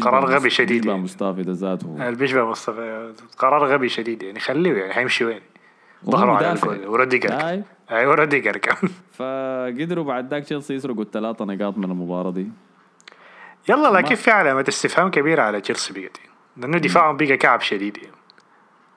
قرار 0.01 0.27
غبي 0.27 0.51
شديد 0.51 0.77
بيشبه 0.77 0.91
يعني. 0.91 1.03
مصطفى 1.03 1.43
ده 1.43 1.53
ذاته. 1.53 2.09
اللي 2.09 2.19
بيشبه 2.19 2.45
مصطفى 2.51 3.13
قرار 3.39 3.67
غبي 3.67 3.89
شديد 3.89 4.23
يعني. 4.23 4.41
خليه 4.41 4.73
يعني 4.73 4.93
حيمشي 4.93 5.25
وين؟ 5.25 5.41
ظهره 6.07 6.33
على. 6.33 6.53
الجول 6.53 6.87
وروديجر. 6.87 7.33
أيوه. 7.91 8.15
روديجر 8.15 8.57
كمان. 8.57 8.93
فقدروا 9.13 10.05
بعد 10.05 10.31
ذاك 10.31 10.45
تشيلسي 10.45 10.75
يسرقوا 10.75 11.03
الثلاثة 11.03 11.45
نقاط 11.45 11.79
من 11.79 11.85
المباراة 11.85 12.31
دي. 12.31 12.49
يلا 13.69 13.89
لكن 13.89 14.15
في 14.15 14.31
علامة 14.31 14.65
استفهام 14.69 15.11
كبيرة 15.11 15.43
على 15.43 15.61
تشيلسي 15.61 16.01
بقت. 16.01 16.17
لأنه 16.57 16.79
دفاعهم 16.79 17.17
بقى 17.17 17.37
كعب 17.37 17.61
شديد. 17.61 17.97
يعني. 17.97 18.17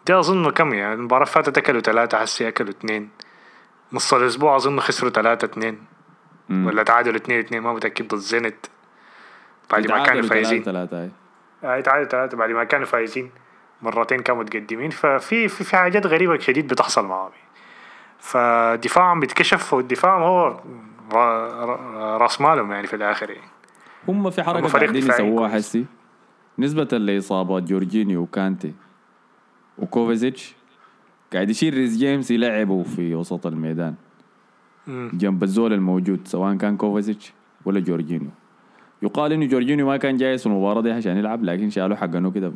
ده 0.07 0.19
أظن 0.19 0.49
كم 0.51 0.73
يعني؟ 0.73 0.93
المباراة 0.93 1.23
اللي 1.23 1.33
فاتت 1.33 1.57
أكلوا 1.57 1.81
ثلاثة 1.81 2.17
حسي 2.17 2.47
أكلوا 2.47 2.69
اثنين. 2.69 3.09
نص 3.93 4.13
الأسبوع 4.13 4.55
اظن 4.55 4.79
خسروا 4.79 5.11
3 5.11 5.45
2 5.45 5.77
ولا 6.49 6.83
تعادلوا 6.83 7.15
2 7.15 7.39
2 7.39 7.63
ما 7.63 7.73
متأكد 7.73 8.07
ضد 8.07 8.15
زينيت. 8.15 8.65
بعد 9.71 9.91
ما 9.91 10.05
كانوا 10.05 10.21
فايزين. 10.21 10.63
ثلاثة 10.63 11.09
آه، 11.63 11.81
3 11.81 12.37
بعد 12.37 12.49
ما 12.49 12.63
كانوا 12.63 12.85
فايزين. 12.85 13.31
مرتين 13.83 14.19
كانوا 14.19 14.43
متقدمين. 14.43 14.89
ففي 14.89 15.47
في, 15.47 15.63
في 15.63 15.77
حاجات 15.77 16.05
غريبة 16.07 16.39
شديد 16.39 16.67
بتحصل 16.67 17.05
معاهم. 17.05 17.31
فدفاعهم 18.19 19.19
بيتكشف 19.19 19.73
والدفاع 19.73 20.17
هو 20.27 20.59
را- 21.13 21.65
را- 21.65 22.17
راس 22.17 22.41
مالهم 22.41 22.71
يعني 22.71 22.87
في 22.87 22.95
الآخر 22.95 23.29
يعني. 23.29 23.47
هم 24.07 24.29
في 24.29 24.43
فريق 24.43 24.71
قاعدين 24.71 25.09
يسووها 25.09 25.49
كويس. 25.49 25.65
حسي. 25.67 25.85
نسبة 26.59 26.97
لإصابات 26.97 27.63
جورجينيو 27.63 28.21
وكانتي 28.21 28.73
وكوفاسيتش 29.77 30.55
قاعد 31.33 31.49
يشيل 31.49 31.73
ريس 31.73 31.97
جيمس 31.97 32.31
يلعبه 32.31 32.83
في 32.83 33.15
وسط 33.15 33.47
الميدان. 33.47 33.95
مم. 34.87 35.11
جنب 35.13 35.43
الزول 35.43 35.73
الموجود 35.73 36.27
سواء 36.27 36.55
كان 36.57 36.77
كوفاسيتش 36.77 37.33
ولا 37.65 37.79
جورجينيو. 37.79 38.29
يقال 39.01 39.31
إنه 39.33 39.45
جورجينيو 39.45 39.87
ما 39.87 39.97
كان 39.97 40.17
جاهز 40.17 40.39
في 40.39 40.45
المباراة 40.45 40.81
دي 40.81 40.91
عشان 40.91 41.17
يلعب 41.17 41.43
لكن 41.43 41.69
شالوا 41.69 41.95
حقنه 41.95 42.31
كده. 42.31 42.51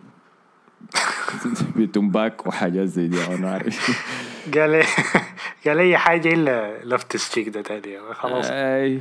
بتنباك 1.77 2.47
وحاجات 2.47 2.87
زي 2.87 3.07
دي 3.07 3.25
أنا 3.25 3.51
عارف 3.51 4.07
قال 4.55 4.83
قال 5.67 5.77
اي 5.79 5.97
حاجة 5.97 6.33
إلا 6.33 6.83
لوفتس 6.83 7.17
تشيك 7.17 7.49
ده 7.49 7.61
تاني. 7.61 7.99
خلاص. 8.13 8.45
أي. 8.49 8.99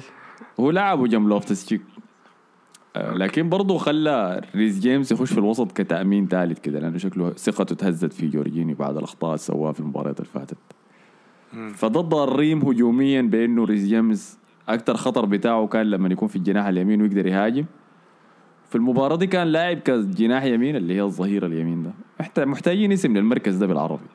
هو 0.61 0.71
لعبه 0.71 1.07
جنب 1.07 1.29
لوفتس 1.29 1.65
تشيك 1.67 1.83
آه، 2.97 3.15
لكن 3.15 3.49
برضه 3.49 3.79
خلى 3.79 4.41
ريس 4.55 4.79
جيمس 4.79 5.13
يخش 5.13 5.33
في 5.33 5.39
الوسط 5.39 5.73
كتأمين 5.73 6.29
ثالث 6.29 6.59
كده 6.61 6.79
لأنه 6.79 6.99
شكله 6.99 7.31
ثقته 7.31 7.75
تهزت 7.75 8.13
في 8.13 8.29
جورجينيو 8.29 8.75
بعد 8.75 8.97
الأخطاء 8.97 9.31
اللي 9.31 9.39
سواها 9.39 9.73
في 9.73 9.81
المباريات 9.81 10.21
اللي 10.21 10.31
فاتت. 10.35 10.57
فده 11.75 12.01
ضارين 12.01 12.63
هجوميا 12.63 13.23
بأنه 13.23 13.65
ريس 13.65 13.85
جيمس 13.85 14.39
أكثر 14.69 14.97
خطر 14.97 15.25
بتاعه 15.25 15.67
كان 15.67 15.91
لما 15.91 16.09
يكون 16.09 16.29
في 16.29 16.37
الجناح 16.37 16.67
اليمين 16.67 17.03
ويقدر 17.03 17.27
يهاجم. 17.27 17.65
في 18.69 18.75
المباراة 18.75 19.17
دي 19.17 19.27
كان 19.27 19.47
لاعب 19.47 19.79
كجناح 19.79 20.45
يمين 20.45 20.77
اللي 20.77 20.95
هي 20.95 21.03
الظهيرة 21.03 21.47
اليمين 21.47 21.83
ده. 21.83 21.93
محتاجين 22.39 22.93
اسم 22.93 23.17
للمركز 23.17 23.57
ده 23.57 23.67
بالعربي. 23.67 24.07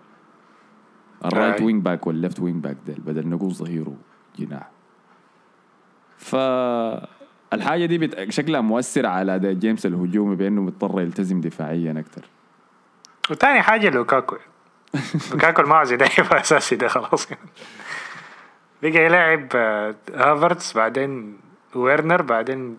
ال 1.25 1.30
right. 1.30 1.61
wing 1.61 1.83
back 1.83 2.07
وال 2.07 2.18
left 2.18 2.39
wing 2.39 2.63
back 2.63 2.77
ده 2.87 2.95
بدل 2.97 3.27
نقول 3.27 3.51
ظهير 3.51 3.85
وجناح. 4.39 4.69
ف 6.17 6.35
الحاجة 7.53 7.85
دي 7.85 7.97
بت... 7.97 8.29
شكلها 8.29 8.61
مؤثر 8.61 9.05
على 9.05 9.35
اداء 9.35 9.53
جيمس 9.53 9.85
الهجومي 9.85 10.35
بأنه 10.35 10.61
مضطر 10.61 11.01
يلتزم 11.01 11.41
دفاعيا 11.41 11.99
أكثر 11.99 12.25
وتاني 13.31 13.61
حاجة 13.61 13.89
لوكاكو. 13.89 14.35
لوكاكو 15.31 15.61
ده 15.95 16.05
يبقى 16.19 16.41
أساسي 16.41 16.75
ده 16.75 16.87
خلاص. 16.87 17.27
بقى 18.83 19.05
يلعب 19.05 19.47
آه، 19.55 19.95
هافرتس 20.13 20.73
بعدين 20.73 21.37
ويرنر 21.75 22.21
بعدين 22.21 22.77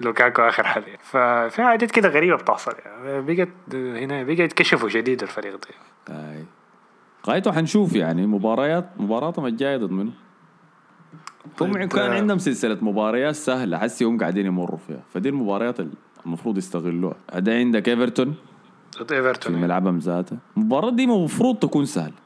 لوكاكو 0.00 0.42
آخر 0.42 0.66
حل 0.66 0.82
يعني. 0.82 0.98
ففي 1.02 1.62
حاجات 1.62 1.90
كده 1.90 2.08
غريبة 2.08 2.36
بتحصل 2.36 2.72
يعني. 2.84 3.22
بقت 3.22 3.74
هنا 3.74 4.22
بقى 4.22 4.32
يتكشفوا 4.32 4.88
شديد 4.88 5.22
الفريق 5.22 5.52
ده. 5.52 6.14
اي 6.14 6.44
غايته 7.26 7.52
حنشوف 7.52 7.94
يعني 7.94 8.26
مباريات 8.26 8.88
مباراتهم 8.96 9.46
الجايه 9.46 9.76
ضد 9.76 9.90
منه. 9.90 10.12
هم 11.60 11.72
طيب، 11.72 11.88
كان 11.88 12.10
آه، 12.10 12.14
عندهم 12.14 12.38
سلسلة 12.38 12.78
مباريات 12.82 13.34
سهلة 13.34 13.78
حسي 13.78 14.04
هم 14.04 14.18
قاعدين 14.18 14.46
يمروا 14.46 14.78
فيها. 14.78 15.02
فدي 15.14 15.28
المباريات 15.28 15.76
المفروض 16.26 16.58
يستغلوها. 16.58 17.16
ده 17.34 17.52
عندك 17.54 17.88
إيفرتون؟ 17.88 18.34
ضد 18.98 19.08
في 19.08 19.16
ايفرتون 19.16 19.52
يعني. 19.52 19.64
ملعبهم 19.66 19.98
ذاته. 19.98 20.36
المباراة 20.56 20.90
دي 20.90 21.04
المفروض 21.04 21.58
تكون 21.58 21.84
سهلة. 21.84 22.23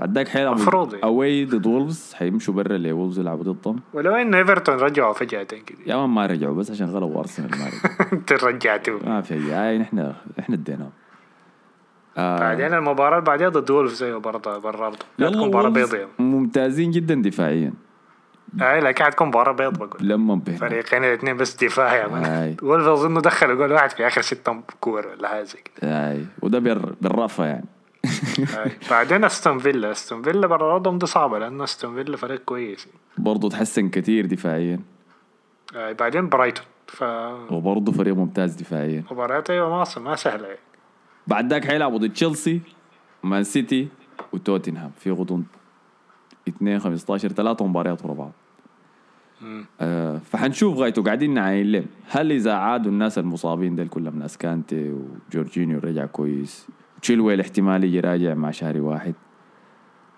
بعد 0.00 0.14
ذاك 0.14 0.28
حيلعبوا 0.28 0.62
مفروض 0.62 0.92
يعني. 0.92 1.04
away 1.04 1.44
ضد 1.44 1.66
وولفز 1.66 2.14
حيمشوا 2.14 2.54
برا 2.54 2.76
اللي 2.76 2.92
وولفز 2.92 3.18
يلعبوا 3.18 3.52
ضدهم. 3.52 3.80
ولو 3.92 4.14
إنه 4.14 4.38
إيفرتون 4.38 4.74
رجعوا 4.74 5.12
فجأة 5.12 5.42
كده. 5.42 5.78
يا 5.86 5.96
man 5.96 6.10
ما 6.10 6.26
رجعوا 6.26 6.54
بس 6.54 6.70
عشان 6.70 6.86
غلبوا 6.86 7.20
أرسنال 7.20 7.50
ما 7.50 7.56
رجعوا. 7.56 8.12
أنت 8.12 8.32
رجعتوا. 8.32 8.98
ما 9.06 9.20
في 9.20 9.34
اي 9.34 9.78
نحن 9.78 10.12
إحنا 10.38 10.54
اديناهم 10.54 10.90
آه. 12.18 12.38
بعدين 12.40 12.74
المباراة 12.74 13.18
اللي 13.18 13.26
بعدها 13.26 13.48
ضد 13.48 13.70
وولفز 13.70 13.96
زي 13.96 14.12
برضه 14.12 14.58
برا 14.58 14.92
تكون 15.18 15.48
مباراة 15.48 15.64
وولفز 15.64 15.90
بيض 15.90 15.94
يعني. 15.94 16.10
ممتازين 16.18 16.90
جدا 16.90 17.14
دفاعيا. 17.14 17.72
اي 18.62 18.80
لكن 18.80 19.04
حتكون 19.04 19.28
مباراة 19.28 19.52
بيض 19.52 19.78
بقول 19.78 20.08
لما 20.08 20.34
بهنا 20.34 20.58
فريقين 20.58 21.04
الاثنين 21.04 21.36
بس 21.36 21.64
دفاع 21.64 21.94
يا 21.94 22.08
man 22.08 22.24
آي. 22.24 22.56
وولفز 22.62 22.86
اظن 22.86 23.14
دخلوا 23.18 23.54
جول 23.54 23.72
واحد 23.72 23.90
في 23.90 24.06
آخر 24.06 24.22
ستة 24.22 24.62
كور 24.80 25.06
ولا 25.06 25.28
حاجة 25.28 25.42
زي 25.42 25.58
كده. 25.64 26.10
اي 26.10 26.26
وده 26.42 26.58
بر 26.58 26.94
بالرأفة 27.00 27.46
يعني. 27.46 27.66
بعدين 28.90 29.24
أستون 29.24 29.58
فيلا 29.58 29.90
أستون 29.90 30.22
فيلا 30.22 30.46
برا 30.46 30.98
دي 30.98 31.06
صعبة 31.06 31.38
لأنه 31.38 31.64
أستون 31.64 31.94
فيلا 31.94 32.16
فريق 32.16 32.40
كويس. 32.44 32.88
برضه 33.18 33.48
تحسن 33.48 33.88
كتير 33.88 34.26
دفاعيا. 34.26 34.80
آي. 35.76 35.94
بعدين 35.94 36.28
برايتون 36.28 36.64
فمباريات 36.86 37.52
وبرضه 37.52 37.92
فريق 37.92 38.14
ممتاز 38.14 38.54
دفاعيا. 38.54 39.04
أيوه 39.50 39.70
ما 39.70 39.84
ما 39.96 40.16
سهلة. 40.16 40.46
يعني. 40.46 40.58
بعد 41.26 41.50
ذاك 41.50 41.64
حيلعبوا 41.64 41.98
ضد 41.98 42.12
تشيلسي 42.12 42.60
مان 43.22 43.44
سيتي 43.44 43.88
وتوتنهام. 44.32 44.90
في 44.98 45.10
غضون 45.10 45.46
2 46.48 46.78
15 46.78 47.28
ثلاثة 47.28 47.66
مباريات 47.66 48.04
ورا 48.04 48.14
بعض. 48.14 48.32
آه 49.80 50.18
فحنشوف 50.18 50.78
غايته 50.78 51.02
قاعدين 51.02 51.34
نعاين 51.34 51.72
لهم 51.72 51.86
هل 52.08 52.32
إذا 52.32 52.52
عادوا 52.52 52.92
الناس 52.92 53.18
المصابين 53.18 53.76
ديل 53.76 53.88
كلهم 53.88 54.18
ناس 54.18 54.38
كانتي 54.38 54.94
وجورجينيو 55.28 55.78
رجع 55.78 56.06
كويس؟ 56.06 56.66
تشيلويل 57.02 57.40
احتمال 57.40 57.84
يجي 57.84 58.00
راجع 58.00 58.34
مع 58.34 58.50
شهر 58.50 58.80
واحد. 58.80 59.14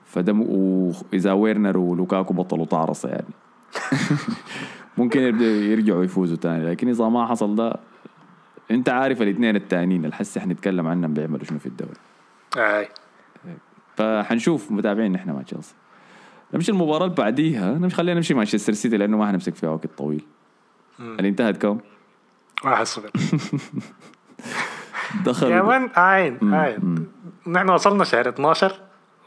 فده 0.05 0.33
م- 0.33 0.43
واذا 0.43 1.33
ويرنر 1.33 1.79
ولوكاكو 1.79 2.35
بطلوا 2.35 2.65
تعرصه 2.67 3.09
يعني. 3.09 3.35
ممكن 4.99 5.21
يبدأ 5.21 5.45
يرجعوا 5.45 6.05
يفوزوا 6.05 6.37
تاني. 6.37 6.71
لكن 6.71 6.89
إذا 6.89 7.09
ما 7.09 7.27
حصل 7.27 7.55
ده 7.55 7.77
أنت 8.71 8.89
عارف 8.89 9.23
الاثنين 9.23 9.57
التانيين 9.57 10.05
اللي 10.05 10.17
حسي 10.17 10.41
حنتكلم 10.41 10.87
عنهم 10.87 11.15
بيعملوا 11.15 11.45
شنو 11.45 11.59
في 11.59 11.67
الدوري. 11.67 11.99
أي. 12.57 12.89
فحنشوف 13.97 14.71
متابعين 14.73 15.13
نحن 15.13 15.31
مع 15.31 15.43
تشيلسي. 15.43 15.75
نمشي 16.55 16.73
المباراة 16.73 17.05
اللي 17.05 17.17
بعديها 17.17 17.75
نمشي 17.79 17.95
خلينا 17.97 18.15
نمشي 18.15 18.35
مانشستر 18.35 18.73
سيتي 18.73 18.97
لأنه 18.97 19.17
ما 19.17 19.27
حنمسك 19.29 19.55
فيها 19.55 19.71
وقت 19.71 19.87
طويل. 19.87 20.25
اللي 21.01 21.29
انتهت 21.29 21.57
كم؟ 21.63 21.79
واحد 22.65 22.87
صفر. 22.87 23.11
يا 23.15 23.59
دخل. 25.25 25.63
man 25.63 25.91
عاين 25.97 26.55
عاين 26.55 27.09
نحن 27.47 27.71
وصلنا 27.71 28.05
شهر 28.05 28.29
12 28.29 28.73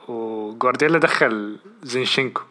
وجوارديولا 0.07 0.97
دخل 0.97 1.57
زينشينكو. 1.83 2.41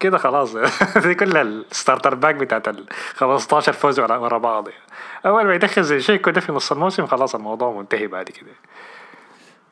كده 0.00 0.18
خلاص. 0.18 0.56
دي 1.04 1.14
كلها 1.14 1.42
ال 1.42 1.51
starter 1.51 2.14
pack 2.14 2.34
بتاعت 2.34 2.68
ال 2.68 2.86
15 3.14 3.72
فوز 3.72 4.00
ورا 4.00 4.38
بعض 4.38 4.68
يعني. 4.68 4.82
أول 5.26 5.44
ما 5.44 5.54
يدخل 5.54 5.82
زينشينكو 5.82 6.30
ده 6.30 6.40
في 6.40 6.52
نص 6.52 6.72
الموسم 6.72 7.06
خلاص 7.06 7.34
الموضوع 7.34 7.72
منتهي 7.72 8.06
بعد 8.06 8.28
كده. 8.28 8.52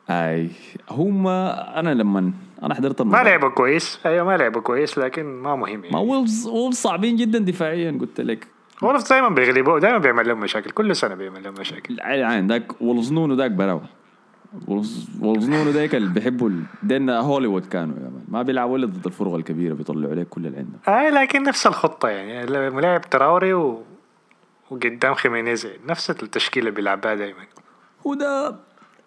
أي 0.09 0.49
هم 0.89 1.27
أنا 1.27 1.93
لما 1.93 2.31
أنا 2.63 2.75
حضرت 2.75 3.01
ما 3.01 3.23
لعبوا 3.23 3.49
كويس. 3.49 3.99
أيوه 4.05 4.25
ما 4.25 4.37
لعبوا 4.37 4.61
كويس 4.61 4.97
لكن 4.97 5.25
ما 5.25 5.55
مهم 5.55 5.79
ما 5.79 5.85
يعني 5.87 5.97
وولفز 5.97 6.47
وولفز 6.47 6.77
صعبين 6.77 7.15
جدا 7.15 7.39
دفاعيا 7.39 7.97
قلت 8.01 8.21
لك. 8.21 8.47
وولفز 8.81 9.09
دايما 9.09 9.29
بيغلبوا 9.29 9.79
دايما 9.79 9.97
بيعمل 9.97 10.27
لهم 10.27 10.39
مشاكل. 10.39 10.69
كل 10.71 10.95
سنة 10.95 11.15
بيعمل 11.15 11.43
لهم 11.43 11.53
مشاكل. 11.59 11.97
عاين 12.01 12.47
ذاك 12.47 12.81
وولفز 12.81 13.13
نونو 13.13 13.33
ذاك 13.33 13.51
براو 13.51 13.81
وولفز 14.67 15.49
نونو 15.49 15.69
ذاك 15.69 15.95
اللي 15.95 16.09
بيحبوا 16.13 16.49
دينا 16.83 17.19
هوليوود 17.19 17.65
كانوا 17.65 17.95
يا 17.95 18.01
man. 18.01 18.23
ما 18.27 18.41
بيلعبوا 18.41 18.77
إلا 18.77 18.85
ضد 18.85 19.05
الفرق 19.05 19.33
الكبيرة 19.35 19.73
بيطلعوا 19.73 20.11
عليك 20.11 20.27
كل 20.27 20.45
اللي 20.47 20.57
عندهم 20.57 20.79
اي 20.87 21.11
لكن 21.11 21.43
نفس 21.43 21.67
الخطة 21.67 22.09
يعني. 22.09 22.43
الملاعب 22.43 23.01
تراوري 23.01 23.53
و... 23.53 23.81
وقدام 24.69 25.13
خيمينيز 25.13 25.67
نفس 25.89 26.09
التشكيلة 26.09 26.69
بيلعبها 26.69 27.15
دايما. 27.15 27.39
هو 28.07 28.13
ده 28.13 28.55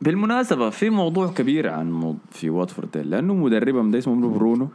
بالمناسبة 0.01 0.71
في 0.71 0.91
موضوع 0.91 1.27
كبير 1.27 1.71
عن 1.71 1.93
مو- 1.93 2.17
في 2.31 2.51
واتفورد 2.51 2.97
لأنه 2.99 3.35
مدربهم 3.35 3.91
ده 3.91 3.99
اسمه 3.99 4.29
برونو. 4.29 4.69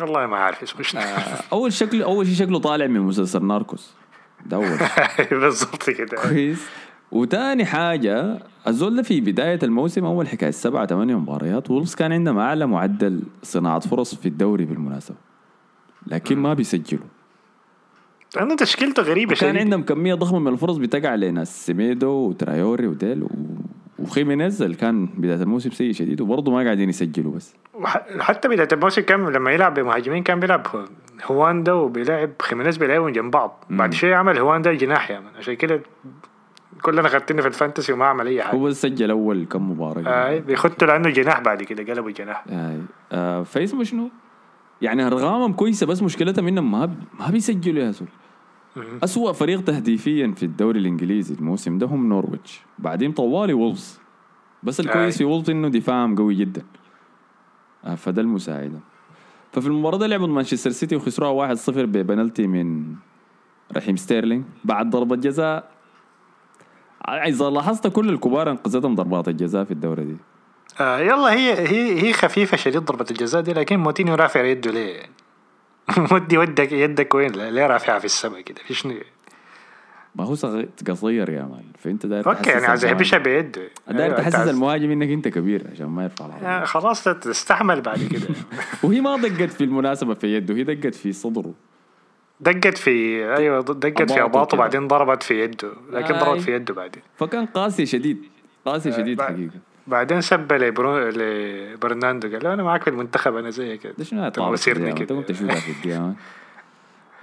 والله 0.00 0.26
ما 0.26 0.36
عارف 0.36 0.62
اسمه 0.62 0.82
شنو 0.82 1.00
آه، 1.00 1.04
أول 1.52 1.72
شكل 1.72 2.02
أول 2.02 2.26
شيء 2.26 2.34
شكله 2.34 2.58
طالع 2.58 2.86
من 2.86 3.00
مسلسل 3.00 3.44
ناركوس. 3.44 3.94
ده 4.46 4.56
أول. 4.56 4.78
بالضبط 5.40 5.90
كده. 5.90 6.16
كويس. 6.16 6.66
وتاني 7.12 7.64
حاجة 7.64 8.38
الزول 8.66 8.96
ده 8.96 9.02
في 9.02 9.20
بداية 9.20 9.58
الموسم 9.62 10.04
أول 10.04 10.28
حكاية 10.28 10.50
سبعة 10.50 10.86
ثمانية 10.86 11.18
مباريات 11.18 11.70
وولفز 11.70 11.94
كان 11.94 12.12
عندهم 12.12 12.38
أعلى 12.38 12.66
معدل 12.66 13.22
صناعة 13.42 13.80
فرص 13.80 14.14
في 14.14 14.28
الدوري 14.28 14.64
بالمناسبة 14.64 15.16
لكن 16.06 16.38
ما 16.38 16.54
بيسجلوا. 16.54 17.06
لأنه 18.36 18.56
تشكيلته 18.56 19.02
غريبة 19.02 19.34
كان 19.34 19.56
عندهم 19.56 19.82
كمية 19.82 20.14
ضخمة 20.14 20.38
من 20.38 20.52
الفرص 20.52 20.76
بتقع 20.76 21.14
لناس 21.14 21.66
سيميدو 21.66 22.08
وترايوري 22.10 22.86
وديل 22.86 23.22
و... 23.22 23.28
وخيمينيز 23.98 24.62
اللي 24.62 24.76
كان 24.76 25.06
بداية 25.06 25.42
الموسم 25.42 25.70
سيء 25.70 25.92
شديد 25.92 26.20
وبرضه 26.20 26.52
ما 26.52 26.64
قاعدين 26.64 26.88
يسجلوا 26.88 27.32
بس. 27.32 27.54
حتى 28.18 28.48
بداية 28.48 28.68
الموسم 28.72 29.02
كان 29.02 29.28
لما 29.28 29.50
يلعب 29.50 29.74
بمهاجمين 29.74 30.22
كان 30.22 30.40
بيلعب 30.40 30.66
هوانج 31.24 31.72
وبيلعب 31.72 32.30
خيمينيز 32.42 32.76
بيلعبوا 32.76 33.10
جنب 33.10 33.30
بعض. 33.30 33.64
بعد 33.70 33.94
شوية 33.94 34.14
عمل 34.16 34.38
هوانج 34.38 34.72
جناح 34.72 35.10
يا 35.10 35.20
man 35.20 35.26
عشان 35.38 35.54
كده 35.54 35.80
كلنا 36.82 37.08
خدتني 37.08 37.42
في 37.42 37.48
ال 37.48 37.54
fantasy 37.54 37.92
وما 37.92 38.06
عمل 38.06 38.26
أي 38.26 38.42
حاجة. 38.42 38.56
هو 38.56 38.70
سجل 38.70 39.10
أول 39.10 39.46
كم 39.50 39.70
مباراة 39.70 40.28
اي 40.28 40.40
بيخطوا 40.40 40.88
لأنه 40.88 41.10
جناح 41.10 41.40
بعد 41.40 41.62
كده 41.62 41.94
قلبوا 41.94 42.10
جناح. 42.10 42.44
اي 42.48 42.80
آه 43.12 43.42
فاسمه 43.42 43.84
شنو؟ 43.84 44.10
يعني 44.82 45.06
ارقامهم 45.06 45.52
كويسة 45.52 45.86
بس 45.86 46.02
مشكلتهم 46.02 46.48
إنهم 46.48 46.70
ما 46.70 46.86
ما 47.20 47.30
بيسجلوا 47.30 47.84
يا 47.84 47.90
زول 47.90 48.08
أسوأ 49.04 49.32
فريق 49.32 49.64
تهديفيا 49.64 50.34
في 50.36 50.42
الدوري 50.42 50.80
الإنجليزي 50.80 51.34
الموسم 51.34 51.78
ده 51.78 51.86
هم 51.86 52.08
نورويتش. 52.08 52.60
بعدين 52.78 53.12
طوالي 53.12 53.52
وولفز. 53.52 54.00
بس 54.62 54.80
الكويس. 54.80 55.18
في 55.18 55.24
وولفز 55.24 55.50
إنه 55.50 55.68
دفاعهم 55.68 56.16
قوي 56.16 56.34
جدا. 56.34 56.62
آه 57.84 57.94
فده 57.94 58.22
المساعده 58.22 58.78
ففي 59.52 59.66
المباراة 59.66 59.98
دي 59.98 60.06
لعبوا 60.06 60.26
مانشستر 60.26 60.70
سيتي 60.70 60.96
وخسروها 60.96 61.54
1-0 61.54 61.70
ببنالتي 61.70 62.46
من 62.46 62.94
رحيم 63.76 63.96
ستيرلينج 63.96 64.44
بعد 64.64 64.90
ضربة 64.90 65.16
جزاء. 65.16 65.70
إذا 67.08 67.50
لاحظت 67.50 67.86
كل 67.86 68.08
الكبار 68.08 68.50
أنقذتهم 68.50 68.94
ضربات 68.94 69.28
الجزاء 69.28 69.64
في 69.64 69.70
الدورة 69.70 70.02
دي. 70.02 70.16
آه 70.80 70.98
يلا 70.98 71.32
هي 71.32 71.68
هي 71.68 72.02
هي 72.02 72.12
خفيفة 72.12 72.56
شديد 72.56 72.82
ضربة 72.82 73.06
الجزاء 73.10 73.42
دي 73.42 73.52
لكن 73.52 73.78
موتينيو 73.80 74.14
رافع 74.14 74.44
يده 74.44 74.70
ليه؟ 74.70 75.02
ودي 76.12 76.38
ودك 76.38 76.72
يدك 76.72 77.14
وين؟ 77.14 77.30
ليه 77.32 77.66
رافعها 77.66 77.98
في 77.98 78.04
السماء 78.04 78.40
كده. 78.40 78.58
في 78.66 78.74
شنو 78.74 78.94
ما 80.14 80.24
هو 80.24 80.34
صغير 80.34 80.68
قصير 80.90 81.30
يا 81.30 81.42
man 81.42 81.64
فأنت 81.78 82.06
داير 82.06 82.28
okay 82.28 82.50
يعني 82.50 82.66
عايز. 82.66 82.84
يحبشها 82.84 83.18
بيده 83.18 83.62
داير 83.88 84.02
أيوة، 84.04 84.16
تحسس 84.16 84.48
المهاجم 84.48 84.90
إنك 84.90 85.08
أنت 85.08 85.28
كبير 85.28 85.66
عشان 85.72 85.86
ما 85.86 86.02
يرفع 86.02 86.26
العرض. 86.26 86.44
آه، 86.44 86.64
خلاص 86.64 87.04
تستحمل 87.04 87.80
بعد 87.80 87.98
كده. 88.12 88.26
وهي 88.82 89.00
ما 89.00 89.16
دقت 89.16 89.52
في 89.52 89.64
المناسبة 89.64 90.14
في 90.14 90.36
يده 90.36 90.54
هي 90.54 90.64
دقت 90.64 90.94
في 90.94 91.12
صدره. 91.12 91.54
دقت 92.40 92.78
في 92.78 92.90
أيوه 93.36 93.60
دقت 93.62 94.12
في 94.12 94.22
أباطه 94.22 94.48
كده. 94.56 94.58
بعدين 94.58 94.88
ضربت 94.88 95.22
في 95.22 95.40
يده. 95.42 95.70
لكن. 95.92 96.14
ضربت 96.14 96.40
في 96.40 96.54
يده 96.54 96.74
بعدين. 96.74 97.02
فكان 97.16 97.46
قاسي 97.46 97.86
شديد. 97.86 98.22
قاسي 98.64 98.92
شديد 98.92 99.16
بعد- 99.18 99.32
حقيقة. 99.32 99.50
بعدين 99.86 100.20
سب 100.20 100.52
لبرو... 100.52 100.98
لبرناندو 101.08 102.28
قال 102.28 102.44
له 102.44 102.54
أنا 102.54 102.62
معاك 102.62 102.82
في 102.82 102.90
المنتخب 102.90 103.36
أنا 103.36 103.50
زيك. 103.50 103.86
ده 103.98 104.04
شنو 104.04 104.24
يا 104.24 104.28
تبغى 104.28 104.44
طارق 104.44 104.52
مسيرني 104.52 104.90
أنت 104.90 104.98
كده 104.98 105.22
في 105.22 105.70
الديان 105.70 106.14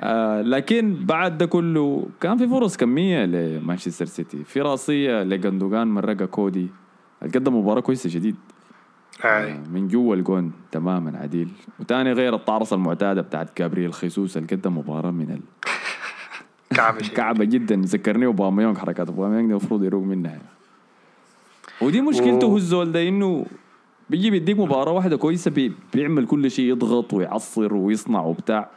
آه 0.02 0.42
لكن 0.42 1.06
بعد 1.06 1.38
ده 1.38 1.46
كله 1.46 2.08
كان 2.22 2.38
في 2.38 2.48
فرص 2.48 2.78
كمية 2.78 3.26
لمانشستر 3.26 4.06
سيتي. 4.06 4.44
في 4.44 4.62
رأسية 4.62 5.24
لجندوجان 5.24 5.88
مرقة 5.88 6.26
كودي. 6.26 6.68
قدم 7.22 7.56
مباراة 7.56 7.82
كويسة 7.82 8.10
شديد. 8.10 8.36
آه، 9.26 9.58
من 9.72 9.88
جوا 9.88 10.16
الجون 10.16 10.52
تماما 10.72 11.20
عديل. 11.20 11.50
وتاني 11.80 12.12
غير 12.12 12.36
الطارصة 12.36 12.76
المعتادة 12.76 13.22
بتاعت 13.22 13.58
جابرييل 13.58 13.94
خيسوس 13.94 14.38
اللي 14.38 14.48
قدم 14.48 14.78
مباراة 14.78 15.12
من 15.12 15.32
ال... 15.32 15.42
كعب 16.76 17.02
شيء. 17.04 17.16
كعبة 17.18 17.46
جدا. 17.46 17.76
ذكرني 17.76 18.26
اوباميونج 18.26 18.78
حركات 18.78 19.08
اوباميونج 19.08 19.50
المفروض 19.52 19.84
يروق 19.84 20.04
منها. 20.04 20.53
ودي 21.86 22.02
مشكلته 22.02 22.48
و- 22.48 22.50
هو 22.50 22.58
الزول 22.58 22.92
ده 22.92 23.08
إنه 23.08 23.46
بيجي 24.10 24.30
بيديك 24.32 24.60
مباراة 24.60 24.92
واحدة 24.92 25.18
كويسة 25.18 25.52
بي 25.52 25.72
بيعمل 25.94 26.26
كل 26.28 26.52
شيء 26.52 26.66
يضغط 26.72 27.14
ويعصر 27.14 27.74
ويصنع 27.74 28.22
وبتاع. 28.22 28.70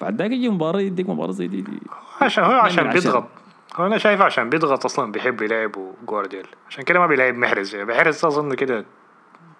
بعد 0.00 0.22
ذاك 0.22 0.30
يجي 0.30 0.48
مباراة 0.48 0.80
يديك 0.80 1.08
مباراة 1.10 1.32
زي 1.32 1.46
دي, 1.48 1.60
دي. 1.60 1.80
عشان 2.20 2.44
هو 2.44 2.50
عشان. 2.52 2.90
بيضغط. 2.90 3.24
هو 3.76 3.86
أنا 3.86 3.98
شايفه 3.98 4.24
عشان 4.24 4.50
بيضغط 4.50 4.84
أصلا 4.84 5.12
بيحب 5.12 5.42
يلعب 5.42 5.72
جوارديولا 6.06 6.46
عشان 6.68 6.84
كده 6.84 6.98
ما 6.98 7.06
بيلعب 7.06 7.34
محرز. 7.34 7.74
يعني 7.74 7.86
محرز 7.92 8.24
أظن 8.24 8.54
كده 8.54 8.84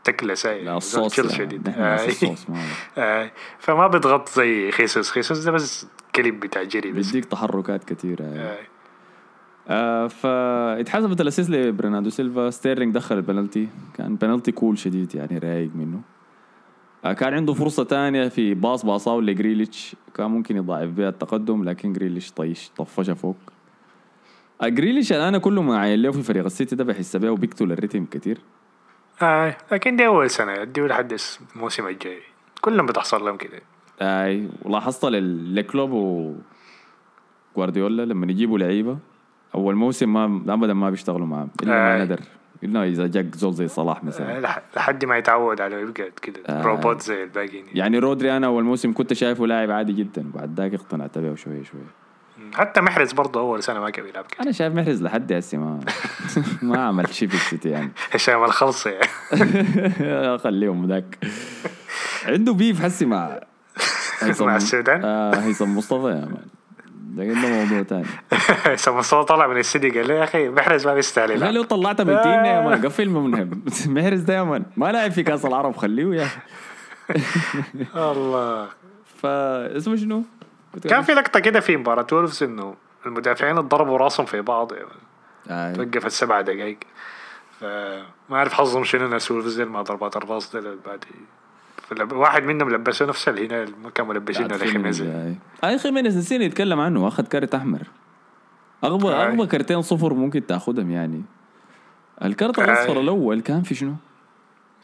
تكلة 0.05 0.35
ساي 0.35 0.65
لا 0.65 0.77
الصوص 0.77 1.21
شديد. 1.21 1.69
فما 3.59 3.87
بيضغط 3.87 4.29
زي 4.29 4.71
خيسوس. 4.71 5.11
خيسوس 5.11 5.39
ده 5.39 5.53
بس 5.53 5.87
كلب 6.15 6.41
بتاع 6.41 6.63
جري 6.63 6.93
بس. 6.93 7.07
بيديك 7.07 7.25
تحركات 7.25 7.85
كثيرة 7.85 8.23
آي. 8.25 8.39
آه 8.39 8.59
فاتحسبت 10.09 11.21
ال 11.21 11.25
assist 11.25 11.51
لبرناردو 11.51 12.11
سيلفا. 12.11 12.51
ستيرلينج 12.51 12.95
دخل 12.95 13.17
البنالتي. 13.17 13.69
كان 13.95 14.17
penalty 14.17 14.53
cool 14.53 14.79
شديد 14.79 15.15
يعني 15.15 15.39
رايق 15.39 15.71
منه. 15.75 16.01
آه 17.05 17.13
كان 17.13 17.35
عنده 17.35 17.53
فرصة 17.55 17.85
تانية 17.85 18.29
في 18.29 18.55
pass 18.55 18.87
باصاه 18.87 19.21
لجريليش. 19.21 19.97
كان 20.15 20.31
ممكن 20.31 20.57
يضاعف 20.57 20.89
بها 20.89 21.09
التقدم 21.09 21.65
لكن 21.65 21.93
جريليش 21.93 22.33
طيش 22.33 22.71
طفشها 22.77 23.15
فوق. 23.15 23.37
آه 24.63 24.69
جريليش 24.69 25.13
أنا 25.13 25.39
كل 25.39 25.53
ما 25.53 25.79
عاين 25.79 26.03
له 26.03 26.13
في 26.13 26.23
فريق 26.23 26.45
السيتي 26.45 26.77
ده 26.77 26.85
بحس 26.85 27.17
بيه 27.17 27.31
وبيقتل 27.31 27.73
ال 27.73 27.77
rhythm 27.77 28.05
كتير. 28.05 28.39
آي. 29.23 29.57
لكن 29.73 29.97
دي 29.97 30.07
أول 30.07 30.31
سنة. 30.31 30.53
يديه 30.53 30.83
لحد 30.87 31.17
الموسم 31.57 31.87
الجاي. 31.87 32.19
كلهم 32.61 32.87
بتحصل 32.87 33.25
لهم 33.25 33.37
كده. 33.37 33.61
أي 34.03 34.49
ولاحظت 34.63 35.05
لل- 35.05 35.57
لكلوب 35.57 35.91
وغوارديولا 37.57 38.03
لما 38.03 38.27
يجيبوا 38.27 38.59
لعيبة. 38.59 38.99
أول 39.55 39.75
موسم 39.75 40.13
ما 40.13 40.55
ابدا 40.55 40.73
ما 40.75 40.91
بيشتغلوا 40.91 41.27
معاه 41.27 41.49
إلا 41.63 41.71
ما 41.73 41.95
آي. 41.97 42.05
ندر 42.05 42.21
إلا 42.65 42.85
إذا 42.85 43.07
جاك 43.07 43.35
زول 43.35 43.55
زي 43.55 43.69
صلاح. 43.69 44.05
مثلا. 44.05 44.41
لح- 44.47 44.77
لحد 44.77 45.05
ما 45.05 45.17
يتعود 45.19 45.61
على 45.61 45.77
يبقى 45.81 46.11
كده. 46.23 46.41
آي. 46.49 46.63
روبوت 46.63 47.01
زي 47.03 47.23
الباقيين. 47.23 47.65
يعني 47.75 47.99
رودري 47.99 48.37
أنا 48.37 48.47
أول 48.47 48.65
موسم 48.65 48.93
كنت 48.93 49.13
شايفه 49.13 49.47
لاعب 49.47 49.71
عادي 49.71 49.93
جدا 49.93 50.31
وبعد 50.35 50.61
ذاك 50.61 50.75
اقتنعت 50.75 51.19
به 51.19 51.35
شوية 51.35 51.63
شوية. 51.63 52.09
حتى 52.55 52.81
محرز 52.81 53.13
برضه 53.13 53.41
أول 53.41 53.63
سنة 53.63 53.81
ما 53.81 53.91
كان 53.91 54.05
بيلعب 54.05 54.25
كده. 54.27 54.43
أنا 54.43 54.53
شايف 54.53 54.75
محرز 54.75 55.03
لحد 55.03 55.33
هسه 55.33 55.59
ما 55.59 55.81
ما 56.63 56.79
عمل 56.85 57.15
شيء 57.15 57.29
في 57.29 57.35
السيتي 57.35 57.69
يعني. 57.69 57.91
هشام 58.15 58.45
الخلص 58.45 58.87
يعني 58.87 60.39
خليهم 60.45 60.87
ذاك 60.87 61.19
عنده 62.27 62.53
بيف 62.53 62.83
حسي 62.83 63.07
مع 63.07 63.41
مع 64.41 64.57
السودان؟ 64.57 65.05
آه 65.05 65.35
هيثم 65.35 65.77
مصطفى 65.77 66.07
يا 66.09 66.15
مان. 66.25 66.47
ده 67.17 67.25
ده 67.25 67.35
موضوع 67.35 67.83
ثاني 67.83 68.77
سما 68.77 68.99
مصطفى 68.99 69.25
طلع 69.25 69.47
من 69.47 69.57
السيتي 69.59 69.91
قال 69.91 70.11
يا 70.11 70.25
أخي 70.25 70.49
محرز 70.49 70.87
ما 70.87 70.95
بيستاهل 70.95 71.41
لا. 71.41 71.53
لو 71.53 71.63
طلعتها 71.63 72.05
من 72.05 72.17
تينا 72.23 72.47
يا 72.47 72.61
مان 72.61 72.87
قفل 72.87 73.09
منهم 73.09 73.63
محرز 73.87 74.21
ده 74.21 74.35
يا 74.35 74.43
مان 74.43 74.65
ما 74.77 74.93
لاعب 74.93 75.11
في 75.11 75.23
كأس 75.23 75.45
العرب 75.45 75.77
خليه 75.77 76.15
يا 76.15 76.25
أخي 76.25 76.41
الله 78.13 78.69
فاسمه 79.23 79.97
شنو؟ 79.97 80.23
كنت 80.75 80.87
كان 80.87 81.03
في 81.03 81.13
لقطة 81.13 81.41
كده 81.41 81.61
في 81.61 81.77
مباراة 81.77 82.07
وولفز 82.13 82.43
إنه 82.43 82.75
المدافعين 83.07 83.59
اتضربوا 83.59 83.99
راسهم 83.99 84.27
في 84.27 84.41
بعض 84.41 84.73
يعني. 84.73 84.89
آه. 85.51 85.73
توقف 85.73 86.07
السبع 86.07 86.41
دقائق 86.41 86.79
فما 87.61 88.03
أعرف 88.33 88.53
حظهم 88.53 88.85
شنو 88.85 89.09
ناس 89.09 89.31
وولفز 89.31 89.61
مع 89.61 89.83
ضربات 89.83 90.17
الراس 90.17 90.57
ديل 90.57 90.79
بعد 90.87 91.05
واحد 92.13 92.43
منهم 92.43 92.71
لبسوه 92.71 93.09
نفس 93.09 93.29
الهنا 93.29 93.63
اللي 93.63 93.91
كانوا 93.95 94.13
ملبسينه 94.15 94.49
بعد 94.49 94.63
لخيمي- 94.63 95.03
خيمينيز، 95.03 95.37
آي. 95.63 95.71
اي 95.71 95.79
خيمينيز 95.79 96.19
نسينا 96.19 96.47
نتكلم 96.47 96.81
عنه 96.81 97.09
أخذ 97.09 97.27
كارت 97.27 97.55
أحمر 97.55 97.83
اغبى 98.85 99.09
آي. 99.09 99.27
أغبى 99.29 99.47
كارتين 99.47 99.83
صفر 99.83 100.15
ممكن 100.15 100.47
تأخذهم 100.47 100.91
يعني 100.91 101.23
الكارت. 102.25 102.59
الأصفر 102.59 103.01
الأول 103.01 103.41
كان 103.41 103.63
في 103.63 103.75
شنو؟ 103.75 103.95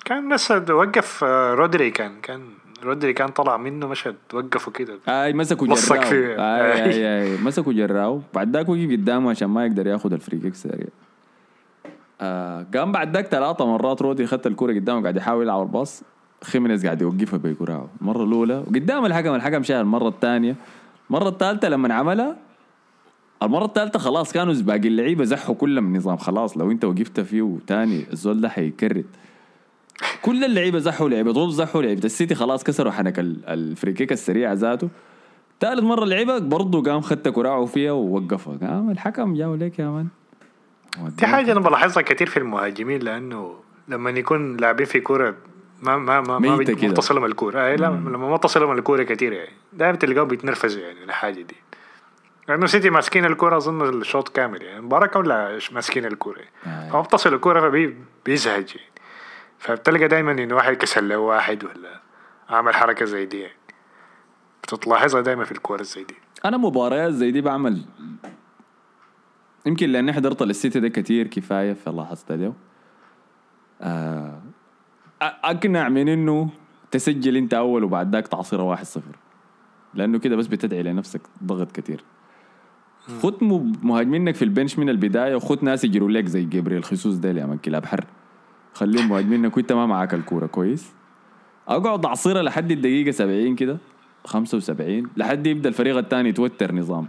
كان 0.04 0.28
بس 0.34 0.50
وقف 0.50 1.24
آه، 1.24 1.54
رودري 1.54 1.90
كان 1.90 2.20
كان 2.20 2.40
رودري 2.84 3.12
كان 3.12 3.28
طلع 3.28 3.56
منه 3.56 3.86
مشهد 3.86 4.16
وقفوا 4.32 4.72
كده 4.72 4.98
أي 5.08 5.32
مسكوا 5.32 5.66
جراو 5.66 6.02
فيه. 6.02 6.56
أي. 6.56 7.22
أي 7.22 7.36
مسكوا 7.36 7.72
جراو 7.72 8.20
بعد 8.34 8.56
ذاك 8.56 8.68
وقف 8.68 8.90
قدامه 8.90 9.30
عشان 9.30 9.48
ما 9.48 9.66
يقدر 9.66 9.86
ياخذ 9.86 10.12
ال 10.12 10.17
free 10.17 10.38
kick 10.38 10.54
سريع 10.54 10.86
آه 12.20 12.66
قام 12.74 12.92
بعد 12.92 13.16
ذاك 13.16 13.26
ثلاثة 13.26 13.66
مرات 13.66 14.02
رودري 14.02 14.26
خدت 14.26 14.46
الكرة 14.46 14.72
قدامه 14.72 15.02
قاعد 15.02 15.16
يحاول 15.16 15.42
يلعب 15.44 15.62
ال 15.62 15.70
pass 15.70 16.02
خيمينيز 16.44 16.84
قاعد 16.84 17.02
يوقفها 17.02 17.38
بكراعه 17.38 17.88
المرة 18.00 18.24
الأولى 18.24 18.58
وقدام 18.66 19.06
الحكم 19.06 19.34
الحكم 19.34 19.62
شاهد 19.62 19.80
المرة 19.80 20.08
الثانية. 20.08 20.56
المرة 21.10 21.28
الثالثة 21.28 21.68
لما 21.68 21.94
عملها 21.94 22.36
المرة 23.42 23.64
الثالثة 23.64 23.98
خلاص 23.98 24.32
كانوا 24.32 24.54
باقي 24.54 24.88
اللعيبة 24.88 25.24
زحوا 25.24 25.54
كلهم 25.54 25.84
من 25.84 25.96
نظام 25.96 26.16
خلاص 26.16 26.56
لو 26.58 26.70
انت 26.70 26.84
وقفت 26.84 27.20
فيه 27.20 27.58
تاني 27.66 28.04
الزول 28.12 28.40
ده 28.40 28.48
حيكرت 28.48 29.04
كل 30.22 30.44
اللعيبة 30.44 30.78
زحوا 30.78 31.08
لعيبة 31.08 31.32
طول 31.32 31.52
زحوا 31.52 31.82
لعيبة 31.82 32.04
السيتي 32.04 32.34
خلاص 32.34 32.64
كسروا 32.64 32.92
حنك 32.92 33.18
ال- 33.18 33.44
ال 33.46 33.55
free 33.55 33.92
kick 33.92 34.12
السريع 34.12 34.52
ذاته. 34.52 34.88
ثالث 35.60 35.82
مرة 35.82 36.04
لعبها 36.04 36.38
برضه 36.38 36.82
قام 36.82 37.00
خدت 37.00 37.28
كراعه 37.28 37.64
فيها 37.64 37.92
ووقفها. 37.92 38.56
قام 38.56 38.90
الحكم 38.90 39.34
جاوا 39.34 39.56
ليك 39.56 39.78
يا 39.78 39.88
man. 39.88 40.06
دي 41.18 41.26
حاجة 41.26 41.52
أنا 41.52 41.60
بلاحظها 41.60 42.02
كتير 42.02 42.26
في 42.26 42.36
المهاجمين 42.36 43.00
لأنه 43.00 43.54
لما 43.88 44.10
يكون 44.10 44.56
لاعبين 44.56 44.86
في 44.86 45.00
كورة 45.00 45.34
ما 45.82 45.96
ما 45.96 46.20
ما 46.20 46.38
ما. 46.38 46.56
ما 46.56 46.92
تصلهم 46.92 47.24
الكورة 47.24 47.66
أي 47.66 47.76
لا 47.76 47.86
لما 47.86 48.30
ما 48.30 48.36
تصلهم 48.36 48.72
الكورة 48.72 49.02
كتير 49.02 49.32
يعني 49.32 49.52
دائما 49.72 49.96
تلقاهم 49.96 50.28
بيتنرفزوا 50.28 50.82
يعني 50.82 51.00
من 51.00 51.08
الحاجة 51.08 51.42
دي. 51.42 51.56
لأنه 52.48 52.66
سيتي 52.66 52.90
ماسكين 52.90 53.24
الكورة 53.24 53.56
أظن 53.56 53.88
الشوط 54.00 54.28
كامل 54.28 54.62
يعني. 54.62 54.78
المباراة 54.78 55.06
كاملة 55.06 55.60
ماسكين 55.72 56.04
الكورة. 56.04 56.40
آه. 56.66 56.90
فما 56.90 57.00
بتصل 57.00 57.34
الكورة 57.34 57.70
فبيزهج 57.70 58.76
يعني. 58.76 58.90
فبتلقى 59.58 60.08
دايما 60.08 60.32
إنه 60.32 60.54
واحد 60.54 60.74
كسر 60.74 61.00
له 61.00 61.18
واحد 61.18 61.64
ولا 61.64 62.00
عمل 62.48 62.74
حركة 62.74 63.04
زي 63.04 63.26
دي 63.26 63.40
يعني. 63.40 63.54
بتلاحظها 64.62 65.20
دايما 65.20 65.44
في 65.44 65.52
الكورة 65.52 65.82
زي 65.82 66.04
دي. 66.04 66.14
أنا 66.44 66.56
مباريات 66.56 67.12
زي 67.12 67.30
دي 67.30 67.40
بعمل 67.40 67.84
يمكن 69.66 69.90
لأني 69.90 70.12
حضرت 70.12 70.42
للسيتي 70.42 70.80
ده 70.80 70.88
كتير 70.88 71.26
كفاية 71.26 71.72
فلاحظت 71.72 72.32
ده. 72.32 72.52
آه 73.80 74.42
اقنع 75.26 75.88
من 75.88 76.08
إنه 76.08 76.50
تسجل 76.90 77.36
أنت 77.36 77.54
أول 77.54 77.84
وبعد 77.84 78.12
ذاك 78.14 78.28
تعصيرة 78.28 78.62
واحد 78.62 78.84
صفر. 78.84 79.16
لأنه 79.94 80.18
كده 80.18 80.36
بس 80.36 80.46
بتدعي 80.46 80.82
لنفسك 80.82 81.20
ضغط 81.44 81.72
كتير. 81.72 82.04
خد 83.22 83.44
مهاجمينك 83.82 84.34
في 84.34 84.44
ال 84.44 84.50
bench 84.50 84.78
من 84.78 84.88
البداية 84.88 85.34
وخد 85.34 85.64
ناس 85.64 85.84
يجروا 85.84 86.10
لك 86.10 86.26
زي 86.26 86.44
جبريل 86.44 86.84
خيسوس 86.84 87.14
ديل 87.14 87.38
يا 87.38 87.46
man 87.46 87.58
كلاب 87.58 87.86
حر 87.86 88.04
خليهم 88.74 89.08
مهاجمينك 89.08 89.56
وانت 89.56 89.72
ما 89.72 89.86
معاك 89.86 90.14
الكورة 90.14 90.46
كويس؟ 90.46 90.92
أقعد 91.68 92.06
اعصرها 92.06 92.42
لحد 92.42 92.70
الدقيقة 92.70 93.10
70 93.10 93.56
كده 93.56 93.78
75 94.24 95.10
لحد 95.16 95.46
يبدأ 95.46 95.68
الفريق 95.68 95.96
الثاني 95.96 96.28
يتوتر 96.28 96.74
نظام. 96.74 97.08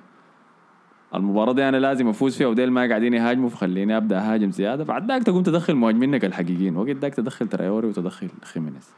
المباراة 1.17 1.54
دي 1.54 1.69
أنا 1.69 1.78
لازم 1.78 2.08
أفوز 2.08 2.38
فيها 2.38 2.47
وديل 2.47 2.71
ما 2.71 2.88
قاعدين 2.88 3.13
يهاجموا 3.13 3.49
فخليني 3.49 3.97
أبدأ 3.97 4.17
أهاجم 4.19 4.51
زيادة. 4.51 4.84
بعد 4.84 5.08
ذاك 5.12 5.23
تقوم 5.23 5.43
تدخل 5.43 5.75
مهاجمينك 5.75 6.25
الحقيقيين 6.25 6.78
وقت 6.78 6.89
ذاك 6.95 7.13
تدخل 7.13 7.47
ترايوري 7.47 7.88
وتدخل 7.88 8.28
خيمينيز. 8.43 8.89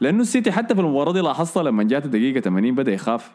لأنه 0.00 0.20
السيتي 0.20 0.52
حتى 0.52 0.74
في 0.74 0.80
المباراة 0.80 1.12
دي 1.12 1.20
لاحظتها 1.20 1.62
لما 1.62 1.82
جات 1.82 2.04
الدقيقة 2.04 2.40
80 2.40 2.74
بدأ 2.74 2.92
يخاف. 2.92 3.30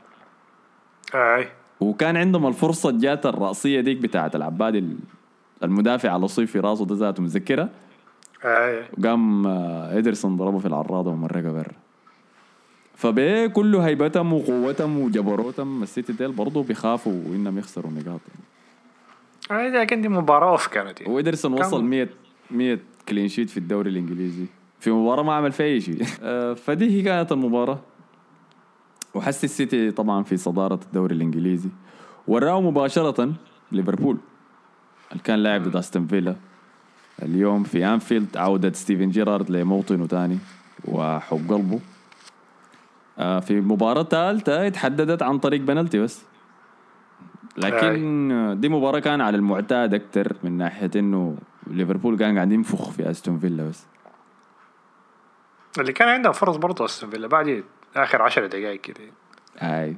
أي. 1.15 1.47
وكان 1.79 2.17
عندهم 2.17 2.47
الفرصة 2.47 2.91
جات 2.91 3.25
الرأسية 3.25 3.81
ديك 3.81 3.97
بتاعت 3.97 4.35
العباد 4.35 4.75
ال- 4.75 4.97
المدافع 5.63 6.09
على 6.09 6.27
صيف 6.27 6.51
في 6.51 6.59
راسه 6.59 6.85
ده 6.85 6.95
ذاته 6.95 7.23
متذكرة؟ 7.23 7.69
أي. 8.45 8.83
وقام 8.97 9.47
آه، 9.47 9.95
إيدرسون 9.95 10.37
ضربه 10.37 10.59
في 10.59 10.65
العراضة 10.65 11.11
ومرقها 11.11 11.51
برا 11.51 11.71
فبيه 13.01 13.47
كل 13.47 13.75
هيبتهم 13.75 14.33
وقوتهم 14.33 14.99
وجبروتهم 14.99 15.83
السيتي 15.83 16.13
ديل 16.13 16.31
برضه 16.31 16.63
بيخافوا 16.63 17.11
انهم 17.11 17.57
يخسروا 17.57 17.91
نقاط. 17.91 18.21
اي 19.51 19.71
لكن 19.71 20.01
دي 20.01 20.09
مباراة 20.09 20.51
off 20.51 20.67
كانت 20.67 21.01
يعني. 21.01 21.13
وإيدرسون 21.13 21.55
كم؟ 21.55 21.61
وصل 21.61 21.83
100 21.83 22.09
100 22.51 22.79
clean 23.09 23.27
sheet 23.27 23.49
في 23.49 23.57
الدوري 23.57 23.89
الإنجليزي. 23.89 24.45
في 24.79 24.91
مباراة 24.91 25.23
ما 25.23 25.33
عمل 25.33 25.51
فيها 25.51 25.65
اي 25.65 25.81
شيء. 25.81 26.05
آه، 26.23 26.53
فدي 26.53 26.97
هي 26.97 27.01
كانت 27.01 27.31
المباراة. 27.31 27.79
وحسي 29.13 29.43
السيتي 29.43 29.91
طبعا 29.91 30.23
في 30.23 30.37
صدارة 30.37 30.79
الدوري 30.85 31.15
الإنجليزي. 31.15 31.69
وراه 32.27 32.61
مباشرة 32.61 33.33
ليفربول. 33.71 34.17
اللي 35.11 35.23
كان 35.23 35.39
لاعب 35.39 35.63
ضد 35.63 35.75
استون 35.75 36.07
فيلا. 36.07 36.35
اليوم 37.23 37.63
في 37.63 37.85
أنفيلد 37.85 38.37
عودة 38.37 38.73
ستيفن 38.73 39.09
جيرارد 39.09 39.49
لموطنه 39.49 40.05
تاني. 40.05 40.37
وحب 40.85 41.53
قلبه. 41.53 41.79
آه، 43.19 43.39
في 43.39 43.61
مباراة 43.61 44.03
ثالثة 44.03 44.67
اتحددت 44.67 45.21
عن 45.23 45.39
طريق 45.39 45.61
بنالتي 45.61 45.99
بس. 45.99 46.25
لكن 47.57 48.57
دي 48.59 48.69
مباراة 48.69 48.99
كان 48.99 49.21
على 49.21 49.37
المعتاد 49.37 49.93
أكتر 49.93 50.35
من 50.43 50.57
ناحية 50.57 50.91
إنه 50.95 51.37
ليفربول 51.67 52.17
كان 52.17 52.35
قاعد 52.35 52.51
ينفخ 52.51 52.89
في 52.89 53.11
أستون 53.11 53.39
فيلا 53.39 53.69
بس. 53.69 53.85
اللي 55.79 55.93
كان 55.93 56.07
عندهم 56.07 56.33
فرص 56.33 56.55
برضه 56.55 56.85
أستون 56.85 57.09
فيلا 57.09 57.27
بعد 57.27 57.63
آخر 57.95 58.21
10 58.21 58.45
دقائق 58.47 58.81
كده. 58.81 58.99
هاي 59.59 59.95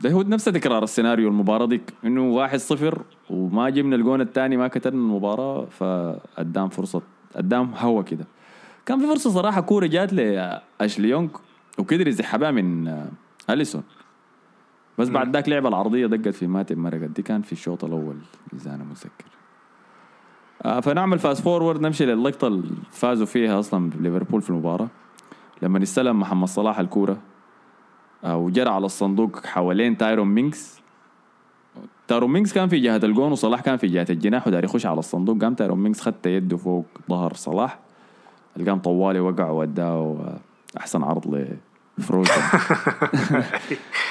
ده 0.00 0.10
هو 0.10 0.22
نفس 0.22 0.44
تكرار 0.44 0.82
السيناريو 0.82 1.28
المباراة 1.28 1.66
ديك 1.66 1.92
إنه 2.04 2.22
واحد 2.22 2.58
صفر 2.58 3.02
وما 3.30 3.70
جبنا 3.70 3.96
الجون 3.96 4.20
الثاني 4.20 4.56
ما 4.56 4.68
كتبنا 4.68 5.00
المباراة 5.00 5.64
فقدام 5.64 6.68
فرصة 6.68 7.02
قدام 7.36 7.74
هوا 7.74 8.02
كده. 8.02 8.26
كان 8.86 9.00
في 9.00 9.06
فرصة 9.06 9.30
صراحة 9.30 9.60
كورة 9.60 9.86
جات 9.86 10.12
لأشلي 10.12 11.08
يونغ 11.08 11.28
وقدر 11.80 12.08
يسحبها 12.08 12.50
من 12.50 12.88
آه، 12.88 13.08
أليسون. 13.50 13.82
بس 14.98 15.08
بعد 15.08 15.32
ذاك 15.36 15.48
لعبة 15.48 15.68
العرضية 15.68 16.06
دقت 16.06 16.34
في 16.34 16.46
ماتب 16.46 16.78
مرقت 16.78 17.10
دي 17.10 17.22
كان 17.22 17.42
في 17.42 17.52
الشوط 17.52 17.84
الأول 17.84 18.16
إذا 18.54 18.74
أنا 18.74 18.84
متذكر. 18.84 19.24
آه، 20.64 20.80
فنعمل 20.80 21.18
fast 21.18 21.42
forward 21.42 21.80
نمشي 21.80 22.06
للقطة 22.06 22.46
اللي 22.46 22.74
فازوا 22.90 23.26
فيها 23.26 23.58
أصلا 23.58 23.90
ليفربول 24.00 24.42
في 24.42 24.50
المباراة. 24.50 24.88
لما 25.62 25.82
استلم 25.82 26.20
محمد 26.20 26.48
صلاح 26.48 26.78
الكورة 26.78 27.18
آه، 28.24 28.36
وجرى 28.36 28.70
على 28.70 28.86
الصندوق 28.86 29.46
حوالين 29.46 29.96
تايرون 29.96 30.28
مينكس. 30.28 30.80
تايرون 32.08 32.32
مينكس 32.32 32.52
كان 32.52 32.68
في 32.68 32.78
جهة 32.78 33.00
الجون 33.04 33.32
وصلاح 33.32 33.60
كان 33.60 33.76
في 33.76 33.86
جهة 33.86 34.06
الجناح 34.10 34.46
ودار 34.46 34.64
يخش 34.64 34.86
على 34.86 34.98
الصندوق. 34.98 35.38
قام 35.42 35.54
تايرون 35.54 35.78
مينكس 35.78 36.00
خت 36.00 36.26
يده 36.26 36.56
فوق 36.56 36.86
ظهر 37.10 37.34
صلاح. 37.34 37.78
قام 38.66 38.78
طوالي 38.78 39.20
وقع 39.20 39.50
ووداه 39.50 39.84
آه، 39.84 40.38
أحسن 40.78 41.02
عرض 41.02 41.56
لفروزن 42.00 42.30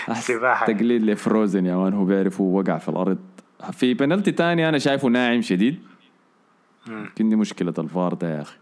أحسن 0.09 0.33
سباحة. 0.37 0.65
تقليد 0.65 1.03
لفروزن 1.03 1.65
يا 1.65 1.75
man 1.75 1.93
هو 1.93 2.05
بيعرف 2.05 2.41
هو 2.41 2.59
وقع 2.59 2.77
في 2.77 2.89
الأرض. 2.89 3.17
في 3.71 3.93
بنالتي 3.93 4.31
تاني 4.31 4.69
أنا 4.69 4.77
شايفه 4.77 5.07
ناعم 5.07 5.41
شديد. 5.41 5.79
يمكن 6.87 7.29
دي 7.29 7.35
مشكلة 7.35 7.73
الفار 7.79 8.13
ده 8.13 8.35
يا 8.35 8.41
أخي. 8.41 8.55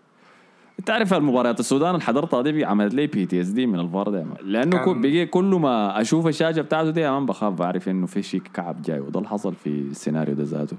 انت 0.80 0.90
عارف 0.90 1.14
المباريات 1.14 1.60
السودان 1.60 1.90
اللي 1.90 2.02
حضرتها 2.02 2.42
دي 2.42 2.66
عملت 2.66 2.94
لي 2.94 3.08
PTSD 3.08 3.66
من 3.68 3.80
الفار 3.80 4.10
ده. 4.10 4.26
لأنه 4.44 4.72
كان- 4.78 4.86
كل 4.86 5.02
بقي 5.02 5.26
كل 5.26 5.46
ما 5.46 6.02
أشوف 6.02 6.28
الشاشة 6.28 6.62
بتاعته 6.62 6.90
دي 6.90 7.02
يا 7.02 7.12
man 7.12 7.26
بخاف 7.26 7.54
بعرف 7.54 7.90
إنه 7.90 8.06
في 8.06 8.22
شيء 8.24 8.42
كعب 8.54 8.82
جاي 8.82 9.00
وده 9.00 9.20
اللي 9.20 9.30
حصل 9.30 9.54
في 9.56 9.70
السيناريو 9.70 10.36
ده 10.36 10.44
ذاته. 10.44 10.78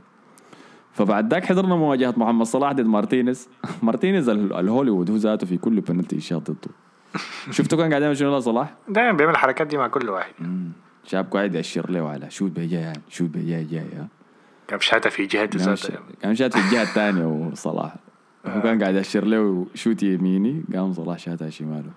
فبعد 0.92 1.32
ذاك 1.34 1.44
حضرنا 1.44 1.76
مواجهة 1.76 2.14
محمد 2.16 2.46
صلاح 2.46 2.72
ضد 2.72 2.86
مارتينيز. 2.86 3.48
مارتينيز 3.82 4.28
ال- 4.28 4.52
الهوليوود 4.52 5.10
هو 5.10 5.16
ذاته 5.16 5.46
في 5.46 5.56
كل 5.56 5.80
بنالتي 5.80 6.20
شاط 6.20 6.50
ضده 6.50 6.70
شفتوا 7.56 7.78
كان 7.78 7.90
قاعد 7.90 8.02
يعمل 8.02 8.16
شنو 8.16 8.30
لصلاح؟ 8.34 8.74
دائما 8.88 9.12
بيعمل 9.12 9.32
الحركات 9.32 9.66
دي 9.66 9.76
مع 9.76 9.88
كل 9.88 10.08
واحد. 10.10 10.32
شاب 11.04 11.26
قاعد 11.30 11.54
يأشر 11.54 11.90
له 11.90 12.08
على 12.08 12.30
شوت 12.30 12.50
بي 12.50 12.62
جاي 12.62 12.74
يعني 12.76 13.00
شوت 13.10 13.28
بي 13.30 13.64
جاي 13.64 13.84
كان 14.68 14.80
شاتها 14.80 15.10
في 15.10 15.26
جهة 15.26 15.46
كان 15.46 15.60
ذاتها 15.60 15.74
ش- 15.76 15.92
كان 16.22 16.34
شات 16.34 16.56
في 16.56 16.64
الجهه 16.64 16.82
الثانية 16.82 17.24
وصلاح 17.26 17.94
هو 18.46 18.60
كان 18.62 18.82
قاعد 18.82 18.94
يأشر 18.94 19.24
له 19.24 19.66
شوت 19.74 20.02
يميني 20.02 20.64
قام 20.74 20.92
صلاح 20.92 21.18
شاتها 21.18 21.50
شماله. 21.50 21.90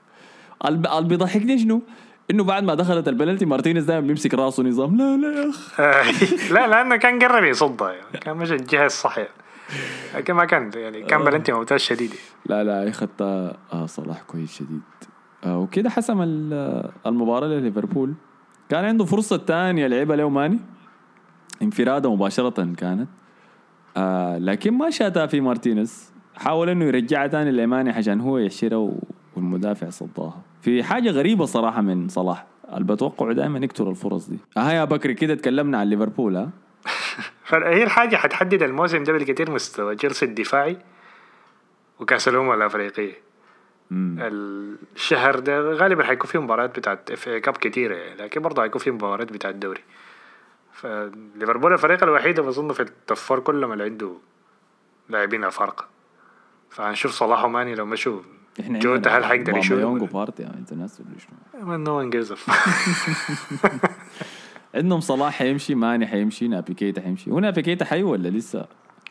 اللي 0.65 1.07
بيضحكني 1.07 1.59
شنو؟ 1.59 1.81
إنه 2.31 2.43
بعد 2.43 2.63
ما 2.63 2.75
دخلت 2.75 3.07
البنالتي 3.07 3.45
مارتينيز 3.45 3.83
دائما 3.85 4.07
بيمسك 4.07 4.33
راسه 4.33 4.63
نظام 4.63 4.97
لا 4.97 5.17
لا 5.17 5.41
يا 5.41 5.49
اخ 5.49 5.79
لا 6.53 6.67
لأنه 6.67 6.95
كان 6.95 7.19
قرب 7.23 7.43
يصدها 7.43 7.91
يعني. 7.91 8.17
كان 8.21 8.37
مش 8.37 8.51
الجهة 8.51 8.85
الصحيحة. 8.85 9.29
لكن 10.15 10.33
ما 10.33 10.45
كان 10.45 10.71
يعني 10.75 11.03
كان 11.03 11.23
بلنتي 11.23 11.51
ممتاز 11.51 11.79
شديد. 11.79 12.11
لا 12.45 12.63
لا 12.63 12.81
هي 12.81 12.91
خدتها 12.91 13.57
آه 13.73 13.85
صلاح 13.85 14.21
كويس 14.21 14.53
شديد. 14.53 14.81
آه 15.45 15.59
وكده 15.59 15.89
حسم 15.89 16.21
ال- 16.21 16.89
المباراة 17.05 17.47
لليفربول. 17.47 18.13
كان 18.69 18.85
عنده 18.85 19.05
فرصة 19.05 19.37
تانية 19.37 19.87
لعبها 19.87 20.15
له 20.15 20.29
ماني. 20.29 20.59
انفرادة 21.61 22.13
مباشرة 22.13 22.73
كانت. 22.77 23.09
آه 23.97 24.37
لكن 24.37 24.73
ما 24.73 24.89
شاتها 24.89 25.25
في 25.25 25.41
مارتينيز. 25.41 26.11
حاول 26.35 26.69
إنه 26.69 26.85
يرجعها 26.85 27.27
تاني 27.27 27.51
لماني 27.51 27.89
عشان 27.89 28.21
هو 28.21 28.37
يحشرها 28.37 28.91
والمدافع 29.35 29.89
صداها. 29.89 30.41
في 30.61 30.83
حاجة 30.83 31.09
غريبة 31.11 31.45
صراحة 31.45 31.81
من 31.81 32.07
صلاح. 32.07 32.45
اللي 32.73 32.83
بتوقعه 32.93 33.33
دائما 33.33 33.59
يكتر 33.59 33.89
الفرص 33.89 34.29
دي. 34.29 34.37
آه 34.57 34.71
يا 34.71 34.85
بكري 34.85 35.13
كده 35.13 35.35
تكلمنا 35.35 35.77
عن 35.77 35.87
ليفربول 35.87 36.35
ها 36.37 36.49
فهي 37.49 37.83
الحاجة 37.83 38.15
حتحدد 38.15 38.63
الموسم 38.63 39.03
ده 39.03 39.13
بالكثير 39.13 39.51
مستوى. 39.51 39.95
جيرسي 39.95 40.25
الدفاعي 40.25 40.77
وكأس 41.99 42.27
الأمم 42.27 42.53
الأفريقية 42.53 43.31
الشهر 43.91 45.39
ده 45.39 45.59
غالبا 45.59 46.03
حيكون 46.03 46.29
فيه 46.29 46.41
مباريات 46.41 46.79
بتاعت 46.79 47.11
FA 47.11 47.27
Cup 47.27 47.57
كتيرة 47.57 47.95
يعني 47.95 48.21
لكن 48.21 48.41
برضه 48.41 48.61
حيكون 48.61 48.81
فيه 48.81 48.91
مباريات 48.91 49.33
بتاعت 49.33 49.53
الدوري. 49.53 49.81
فليفربول 50.73 51.73
الفريق 51.73 52.03
الوحيد 52.03 52.39
اللي 52.39 52.51
بظن 52.51 52.73
في 52.73 52.79
ال 52.79 52.87
top 52.87 53.09
four 53.09 53.39
كلهم 53.39 53.71
اللي 53.71 53.83
عنده 53.83 54.13
لاعبين 55.09 55.43
أفارقة. 55.43 55.87
فهنشوف 56.69 57.11
صلاح 57.11 57.43
وماني 57.43 57.75
لو 57.75 57.85
مشوا. 57.85 58.21
إحنا 58.59 58.79
جوتا 58.79 59.17
هل 59.17 59.25
حيقدر 59.25 59.53
وبارتي 60.01 60.43
يعني 60.43 60.65
شنو 61.19 61.77
no 61.77 61.99
one 61.99 62.09
gives 62.09 62.33
عندهم 64.75 64.99
صلاح 64.99 65.33
حيمشي 65.33 65.75
ماني 65.75 66.07
حيمشي 66.07 66.47
نابي 66.47 66.73
كيتا 66.73 67.01
حيمشي. 67.01 67.31
هو 67.31 67.39
نابي 67.39 67.61
كيتا 67.61 67.85
حي 67.85 68.03
ولا 68.03 68.29
لسه؟ 68.29 68.65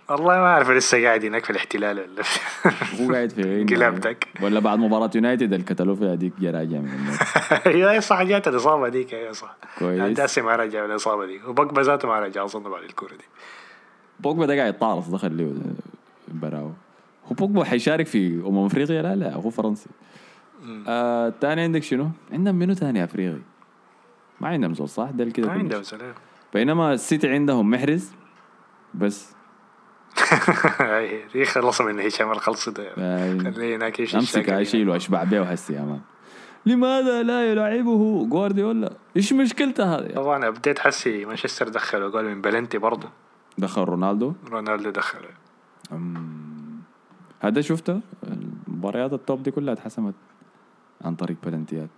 والله 0.09 0.35
ما 0.39 0.47
أعرف 0.47 0.71
لسه 0.71 1.03
قاعد 1.05 1.25
هناك 1.25 1.45
في 1.45 1.51
الاحتلال 1.51 1.99
ولا 2.01 2.23
هو 3.01 3.13
قاعد 3.13 3.31
في 3.31 3.65
قلبتك. 3.65 4.27
ولا 4.43 4.61
بعد 4.61 4.79
مباراة 4.79 5.11
يونايتد 5.15 5.53
اللي 5.53 5.65
كتلوا 5.65 5.95
فيها 5.95 6.15
ديك 6.15 6.33
جا 6.41 6.51
راجع 6.51 6.79
من 6.79 6.91
هي 7.67 8.01
صح 8.11 8.23
جات 8.23 8.49
الإصابة 8.49 8.89
ديك 8.89 9.13
يا 9.13 9.33
صح. 9.33 9.57
كويس. 9.79 10.17
داسي 10.17 10.41
ما 10.41 10.57
رجع 10.57 10.85
من 10.85 10.91
الإصابة 10.91 11.27
دي 11.27 11.41
وبوجبا 11.47 11.81
ذاته 11.83 12.09
ما 12.09 12.21
رجع 12.21 12.45
أظن 12.45 12.63
بعد 12.63 12.83
الكورة 12.83 13.11
دي. 13.13 13.25
بوجبا 14.21 14.47
ده 14.47 14.57
قاعد 14.57 14.75
يطارص 14.75 15.09
دخل 15.09 15.37
له 15.39 15.55
براو 16.29 16.67
هو 17.27 17.35
بوجبا 17.35 17.65
حيشارك 17.65 18.07
في 18.07 18.43
أمم 18.47 18.65
أفريقيا؟ 18.67 19.03
لا 19.03 19.17
لا 19.17 19.35
هو 19.35 19.51
فرنسي. 19.51 19.89
آه 20.89 21.33
تاني 21.41 21.61
عندك 21.63 21.83
شنو؟ 21.83 22.09
عندهم 22.33 22.55
منو 22.55 22.75
تاني 22.75 23.05
أفريقي؟ 23.05 23.39
ما 24.41 24.49
عندهم 24.49 24.75
زول 24.75 24.89
صح؟ 24.89 25.11
ده 25.11 25.25
كده 25.25 25.47
ما. 25.47 25.53
عندهم 25.53 25.83
سلام. 25.83 26.15
بينما 26.55 26.93
السيتي 26.93 27.29
عندهم 27.29 27.71
محرز 27.71 28.13
بس. 28.95 29.33
دي 31.33 31.45
خلصوا 31.45 31.93
من 31.93 32.01
هشام 32.01 32.31
الخلص 32.31 32.69
ده. 32.69 32.95
خليه 33.51 33.77
هناك 33.77 34.01
يشيل 34.01 34.21
أمسك 34.21 34.39
الشاكل 34.39 34.53
اشيل 34.53 34.89
واشبع 34.89 35.25
بيه 35.25 35.41
وهسي 35.41 35.73
يا 35.73 35.81
مان 35.81 36.01
لماذا 36.67 37.23
لا 37.23 37.53
يلعبه 37.53 38.27
جوارديولا؟ 38.27 38.93
إيش 39.17 39.33
مشكلته 39.33 39.97
هذه؟ 39.97 40.13
طبعا 40.15 40.49
أبديت 40.49 40.79
حسي 40.79 41.25
مانشستر 41.25 41.69
دخلوا 41.69 42.11
جول 42.11 42.25
من 42.25 42.41
بلنتي 42.41 42.79
برضه. 42.79 43.09
دخل 43.59 43.83
رونالدو؟ 43.83 44.33
رونالدو 44.51 44.91
دخل. 44.91 45.19
هذا 47.41 47.61
شفته؟ 47.61 48.01
المباريات 48.69 49.13
التوب 49.13 49.43
دي 49.43 49.51
كلها 49.51 49.75
اتحسمت 49.75 50.15
عن 51.05 51.15
طريق 51.15 51.37
بلنتيات. 51.45 51.91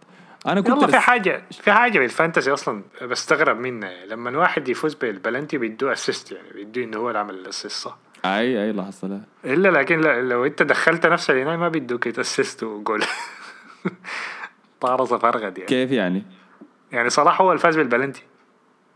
أنا 0.47 0.61
كنت 0.61 0.71
والله 0.71 0.87
في 0.87 0.99
حاجة 0.99 1.43
في 1.51 1.73
حاجة 1.73 1.99
بال 1.99 2.11
Fantasy 2.11 2.53
أصلا 2.53 2.83
بستغرب 3.03 3.59
منها. 3.61 3.91
يعني 3.91 4.07
لما 4.07 4.31
الواحد 4.31 4.69
يفوز 4.69 4.95
بالبلنتي 4.95 5.59
بيدوه 5.59 5.93
assist 5.93 6.33
يعني 6.33 6.51
بيدوه 6.53 6.85
إنه 6.85 6.97
هو 6.99 7.09
اللي 7.09 7.19
عمل 7.19 7.35
ال 7.35 7.39
assist 7.39 7.67
صح؟ 7.85 7.97
أي 8.25 8.65
أي 8.65 8.73
لاحظت 8.73 9.05
لا 9.05 9.21
إلا 9.45 9.69
لكن 9.69 10.01
لا- 10.01 10.23
لو 10.23 10.47
أنت 10.47 10.63
دخلت 10.63 11.07
نفس 11.07 11.31
العناية 11.31 11.57
ما 11.57 11.69
بيدوك 11.69 12.19
assist 12.19 12.63
وجول. 12.63 13.05
طارصة 14.81 15.19
فرغد 15.19 15.43
يعني. 15.59 15.69
كيف 15.69 15.91
يعني؟ 15.91 16.23
يعني 16.93 17.11
صلاح 17.11 17.41
هو 17.41 17.53
الفاز 17.53 17.77
بالبلنتي. 17.77 18.23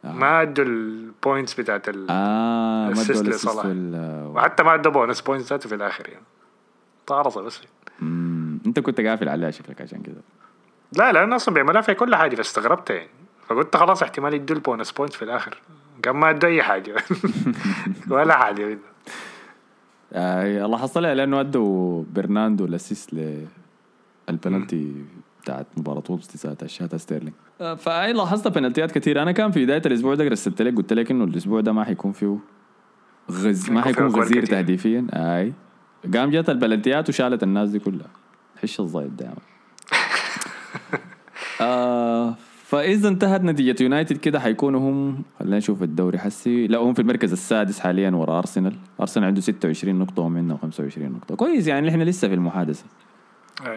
آه. 0.04 0.12
ما 0.12 0.42
أدوا 0.42 0.64
ال 0.64 0.77
points 0.77 1.54
بتاعت 1.60 1.88
ال... 1.88 2.06
آه 2.10 2.88
أدوا 2.90 3.02
لصلاح. 3.02 3.20
ال 3.26 3.31
assist 3.31 3.56
وال- 3.56 4.26
وحتى 4.34 4.62
ما 4.62 4.74
أدوا 4.74 4.92
bonus 4.92 5.20
points 5.20 5.50
ذاته 5.52 5.68
في 5.68 5.74
الآخر 5.74 6.08
يعني. 6.08 6.24
طارصة 7.06 7.42
بس. 7.42 7.60
مم، 8.00 8.58
أنت 8.66 8.80
كنت 8.80 9.00
قافل 9.00 9.28
عليها 9.28 9.50
شكلك 9.50 9.80
عشان 9.82 10.02
كده. 10.02 10.20
لا 10.92 11.12
لأنه 11.12 11.36
أصلا 11.36 11.54
بيعملها 11.54 11.80
في 11.80 11.94
كل 11.94 12.14
حاجة 12.14 12.36
فاستغربت 12.36 12.90
يعني. 12.90 13.08
فقلت 13.46 13.76
خلاص 13.76 14.02
احتمال 14.02 14.34
يدوا 14.34 14.56
ال 14.56 14.62
bonus 14.62 14.90
points 14.92 15.16
في 15.16 15.22
الآخر. 15.22 15.58
قام 16.04 16.20
ما 16.20 16.30
ادوا 16.30 16.48
أي 16.48 16.62
حاجة. 16.62 16.96
ولا 18.10 18.36
حاجة 18.36 18.78
آه 20.12 20.66
لاحظت 20.66 20.98
لها 20.98 21.14
لأنه 21.14 21.40
ادوا 21.40 22.04
برناندو 22.14 22.64
ال 22.64 22.71
assist 22.71 23.14
للبنالتي 24.28 24.92
بتاعت 25.42 25.66
مباراة 25.76 26.02
وولفز 26.10 26.26
ساعتها 26.26 26.66
الشاتها 26.66 26.98
ستيرلينج. 26.98 27.32
آه 27.60 27.74
فأي 27.74 28.12
لاحظت 28.12 28.48
بنالتيات 28.48 28.92
كثير 28.92 29.22
أنا 29.22 29.32
كان 29.32 29.50
في 29.50 29.64
بداية 29.64 29.82
الأسبوع 29.86 30.14
ده 30.14 30.24
رسلت 30.28 30.62
لك 30.62 30.74
قلت 30.76 30.92
لك 30.92 31.10
إنه 31.10 31.24
الأسبوع 31.24 31.60
ده 31.60 31.72
ما 31.72 31.84
حيكون 31.84 32.12
فيه 32.12 32.38
غز 33.30 33.70
ما 33.70 33.82
حيكون 33.82 34.06
غزير. 34.06 34.46
تهديفيا. 34.46 35.06
آي. 35.12 35.52
قام 36.14 36.30
جت 36.30 36.50
البلنتيات 36.50 37.08
وشالت 37.08 37.42
الناس 37.42 37.70
دي 37.70 37.78
كلها. 37.78 38.10
حش 38.62 38.80
الزايد 38.80 39.16
دائما 39.16 39.36
آه 41.60 42.34
فإذا 42.64 43.08
انتهت 43.08 43.40
نتيجة 43.40 43.82
يونايتد 43.82 44.16
كده 44.16 44.40
حيكونوا 44.40 44.80
هم 44.80 45.22
خلينا 45.38 45.56
نشوف 45.56 45.82
الدوري 45.82 46.18
حسي. 46.18 46.66
لا 46.66 46.78
هم 46.78 46.94
في 46.94 47.02
المركز 47.02 47.32
السادس 47.32 47.80
حاليا 47.80 48.10
ورا 48.10 48.38
أرسنال. 48.38 48.76
أرسنال 49.00 49.26
عنده 49.26 49.40
26 49.40 49.94
نقطة 49.94 50.22
وهم 50.22 50.36
عندهم 50.36 50.58
25 50.58 51.12
نقطة. 51.12 51.34
كويس 51.34 51.66
يعني 51.66 51.88
إحنا 51.88 52.02
لسه 52.04 52.28
في 52.28 52.34
المحادثة. 52.34 52.84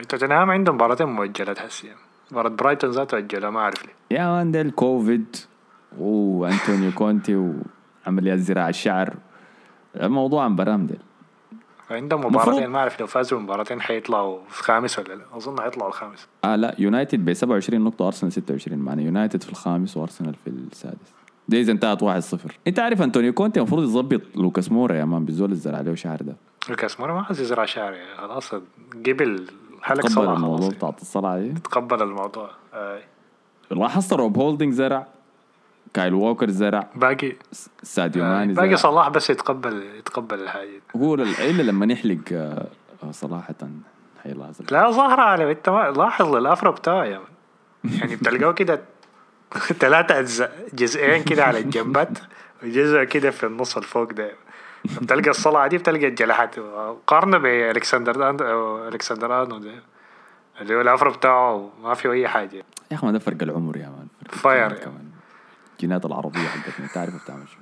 توتنهام 0.10 0.50
عنده 0.52 0.72
مباراتين 0.74 1.08
مؤجلات 1.08 1.58
يعني. 1.84 1.98
مباراة 2.32 2.50
برايتون 2.50 2.90
ذاته 2.92 3.18
أجلها 3.18 3.50
ما 3.50 3.60
أعرف 3.60 3.86
ليه. 3.86 4.18
يا 4.18 4.28
مان 4.28 4.52
ده 4.52 4.62
الكوفيد 4.62 5.36
وانتونيو 6.00 6.92
كونتي 6.92 7.54
وعمليات 8.06 8.40
زراعه 8.40 8.70
الشعر. 8.70 9.14
الموضوع 9.96 10.44
عن 10.44 10.56
برام 10.56 10.88
ده 10.88 10.96
عندهم 11.92 12.20
مباراتين 12.26 12.68
ما 12.68 12.80
أعرف 12.80 13.00
لو 13.00 13.08
فازوا 13.08 13.40
مباراتين 13.40 13.82
حيطلعوا 13.82 14.40
في 14.50 14.64
خامس 14.64 15.00
ولا 15.00 15.14
لا. 15.14 15.22
أظن 15.34 15.62
حيطلعوا 15.62 15.90
الخامس. 15.90 16.28
آه 16.44 16.56
لا 16.56 16.76
يونايتد 16.80 17.26
ب 17.26 17.34
27 17.34 17.82
نقطة 17.84 18.08
ارسنال 18.08 18.32
26 18.32 18.80
معنى 18.80 19.06
يونايتد 19.06 19.44
في 19.44 19.50
الخامس 19.50 19.98
وأرسنال 19.98 20.34
في 20.44 20.50
السادس. 20.50 21.14
دي 21.48 21.62
إذا 21.62 21.72
انتهت 21.72 22.04
1-0 22.04 22.06
أنت 22.68 22.80
عارف 22.80 23.02
انتونيو 23.02 23.34
كونتي 23.34 23.60
المفروض 23.60 23.84
يظبط 23.84 24.22
لوكاس 24.36 24.72
مورا 24.72 24.96
يا 24.96 25.06
man 25.06 25.26
بالزول 25.26 25.52
الزرع 25.52 25.76
ليه 25.76 25.96
شعر 25.96 26.18
ده. 26.22 26.36
لوكاس 26.70 27.00
مورا 27.00 27.14
ما 27.14 27.22
عايز 27.22 27.42
يزرع 27.42 27.66
شعر 27.66 27.94
يعني. 27.94 28.18
خلاص 28.18 28.56
قبل 29.06 29.48
حلق 29.82 30.02
تقبل 30.02 30.12
صلاح 30.14 30.34
الموضوع 30.36 30.58
خلاص 30.58 30.74
بتاعت 30.76 31.02
الصلعة 31.02 31.40
دي؟ 31.40 31.54
تقبل 31.54 32.02
الموضوع. 32.02 32.50
آه. 32.74 33.00
لاحظت 33.72 34.14
روب 34.14 34.38
هولدنج 34.38 34.74
زرع. 34.74 35.08
كايل 35.94 36.14
ووكر 36.14 36.50
زرع. 36.50 36.88
باقي. 36.96 37.34
ساديو 37.84 38.24
آه. 38.24 38.28
ماني 38.28 38.54
باقي 38.54 38.78
صلاح 38.78 39.10
بس 39.10 39.30
يتقبل 39.30 39.84
يتقبل 39.98 40.40
الحاجة. 40.40 40.82
هو 40.96 41.14
ال- 41.16 41.22
الا 41.40 41.62
لما 41.64 41.86
نحلق 41.86 42.18
آه، 42.34 42.68
صراحة 43.12 43.56
حيلاحظ 44.24 44.56
لا 44.72 44.92
ظاهرة 44.92 45.22
على 45.22 45.52
انت 45.52 45.70
ما 45.70 45.94
لاحظ 45.98 46.36
ال 46.36 46.43
afro 46.43 46.72
بتاعه 46.72 47.04
من. 47.04 47.26
يعني 47.84 48.16
بتلقاه 48.16 48.52
كده 48.52 48.82
ثلاثة 49.80 50.20
أجزاء 50.20 50.68
جزئين 50.74 51.24
كده 51.24 51.44
على 51.46 51.60
الجنبات 51.60 52.20
وجزء 52.64 53.04
كده 53.04 53.32
في 53.32 53.46
النص 53.46 53.78
الفوق 53.78 54.12
ده. 54.14 54.32
بتلقى 55.02 55.30
الصلعة 55.30 55.68
دي 55.68 55.78
بتلقى 55.78 56.08
الجلحات. 56.08 56.56
قارنة 57.08 57.38
أند... 58.30 58.42
أو 58.42 58.88
ألكسندر 58.88 59.44
آنو 59.44 59.58
ده. 59.58 59.72
اللي 60.62 60.76
هو 60.76 60.82
ال 60.82 60.88
afro 60.88 61.12
بتاعه 61.12 61.70
ما 61.84 61.94
فيه 61.94 62.12
أي 62.12 62.28
حاجة. 62.28 62.64
يا 62.92 62.96
أخي 62.96 63.06
ما 63.06 63.12
ده 63.12 63.20
فرق 63.20 63.38
العمر 63.44 63.78
يا 63.78 63.90
man. 63.90 64.08
fair 64.30 64.58
يعني. 64.62 64.76
كمان. 64.76 65.09
الجينات 65.80 66.06
العربية 66.06 66.40
حقتنا 66.40 66.88
تعرف 66.88 67.24
بتعمل 67.24 67.48
شو. 67.48 67.60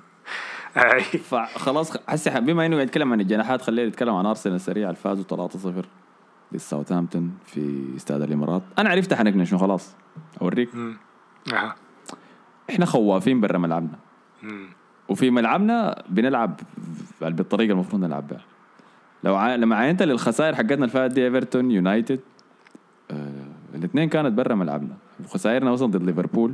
فخلاص 1.30 1.98
حسي 2.08 2.30
بما 2.30 2.66
إنه 2.66 2.82
يتكلم 2.82 3.14
عن 3.14 3.22
الجناحات 3.22 3.62
خلينا 3.62 3.90
نتكلم 3.90 4.16
عن 4.16 4.26
أرسنال 4.26 4.62
سريع 4.62 4.90
الفازوا 4.90 5.48
3-0 5.48 5.86
للساوثهامبتون 6.52 7.38
في 7.46 7.84
استاد 7.96 8.22
الإمارات. 8.22 8.62
أنا 8.80 8.90
عرفت 8.90 9.14
حقنا 9.14 9.46
شنو 9.46 9.60
خلاص. 9.60 9.96
أوريك. 10.42 10.70
أها. 11.54 11.76
إحنا 12.70 12.86
خوافين 12.86 13.42
برا 13.42 13.58
ملعبنا. 13.58 14.00
وفي 15.10 15.32
ملعبنا 15.32 16.04
بنلعب 16.10 16.60
بالطريقة 17.22 17.72
المفروض 17.72 18.02
نلعب 18.04 18.28
بها. 18.28 18.42
لو 19.24 19.36
ع... 19.36 19.56
لما 19.56 19.76
عينت 19.76 20.04
للخسائر 20.04 20.56
حقتنا 20.56 20.76
اللي 20.76 20.88
فاتت 20.88 21.14
دي 21.14 21.26
إيفرتون 21.26 21.72
يونايتد 21.72 22.20
آه... 23.12 23.48
الاثنين 23.76 24.10
كانت 24.10 24.34
برا 24.34 24.56
ملعبنا. 24.56 24.96
وخسائرنا 25.24 25.72
مثلا 25.72 25.88
ضد 25.88 26.04
ليفربول. 26.04 26.54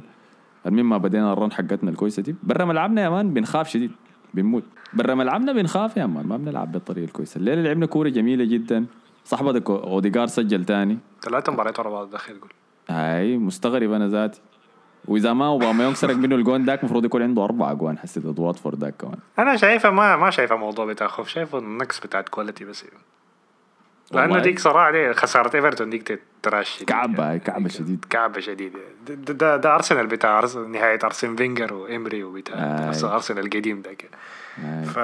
المهم 0.65 0.89
ما 0.89 0.97
بدينا 0.97 1.33
ال 1.33 1.38
run 1.38 1.51
حقتنا 1.51 1.89
الكويسة 1.89 2.21
دي؟ 2.21 2.35
برا 2.43 2.65
ملعبنا 2.65 3.01
يا 3.01 3.09
man 3.09 3.33
بنخاف 3.33 3.69
شديد 3.69 3.91
بنموت. 4.33 4.63
برا 4.93 5.15
ملعبنا 5.15 5.51
بنخاف 5.51 5.97
يا 5.97 6.05
man 6.05 6.27
ما 6.27 6.37
بنلعب 6.37 6.71
بالطريقة 6.71 7.05
الكويسة. 7.05 7.37
الليلة 7.37 7.61
لعبنا 7.61 7.85
كورة 7.85 8.09
جميلة 8.09 8.45
جدا. 8.45 8.85
صاحبك 9.25 9.69
اوديجار 9.69 10.27
سجل 10.27 10.65
تاني. 10.65 10.97
ثلاثة 11.21 11.53
مباريات 11.53 11.79
ورا 11.79 11.89
بعض 11.89 12.09
دخل 12.09 12.39
قول. 12.39 12.51
هاي 12.89 13.37
مستغرب 13.37 13.91
أنا 13.91 14.07
ذاتي. 14.07 14.41
وإذا 15.07 15.33
ما 15.33 15.47
اوباميونج 15.47 15.95
سرق 15.95 16.15
منه 16.15 16.35
الجون 16.35 16.65
داك 16.65 16.79
المفروض 16.79 17.05
يكون 17.05 17.21
عنده 17.21 17.43
أربع 17.43 17.71
اجوان 17.71 17.97
حسيت 17.97 18.27
ضد 18.27 18.39
واتفورد 18.39 18.79
داك 18.79 18.95
كمان. 18.97 19.17
أنا 19.39 19.55
شايفها 19.55 19.91
ما 19.91 20.15
ما 20.15 20.29
شايفها 20.29 20.57
موضوع 20.57 20.85
بتاع 20.85 21.07
خوف. 21.07 21.27
شايفه 21.27 21.57
النقص 21.59 21.99
بتاعت 21.99 22.29
quality 22.29 22.65
بس. 22.65 22.85
لأنه. 24.11 24.39
ديك 24.39 24.59
صراحة 24.59 24.91
دي 24.91 25.13
خسارة 25.13 25.55
إيفرتون 25.55 25.89
ديك 25.89 26.19
trash 26.43 26.81
يعني. 26.89 27.39
كعبة 27.39 27.67
شديد. 27.69 28.05
كعبة 28.09 28.39
شديد 28.39 28.73
ده, 29.07 29.13
ده, 29.33 29.57
ده, 29.57 29.75
أرسنال 29.75 30.07
بتاع 30.07 30.39
أرسنال 30.39 30.71
نهاية 30.71 30.99
أرسن 31.03 31.35
فينجر 31.35 31.73
وإمري 31.73 32.23
وبتاع. 32.23 32.91
أرسنال- 32.91 33.03
أرسنال 33.05 33.45
القديم 33.45 33.81
ده 33.81 33.93
كده. 33.93 34.11
ف... 34.83 34.99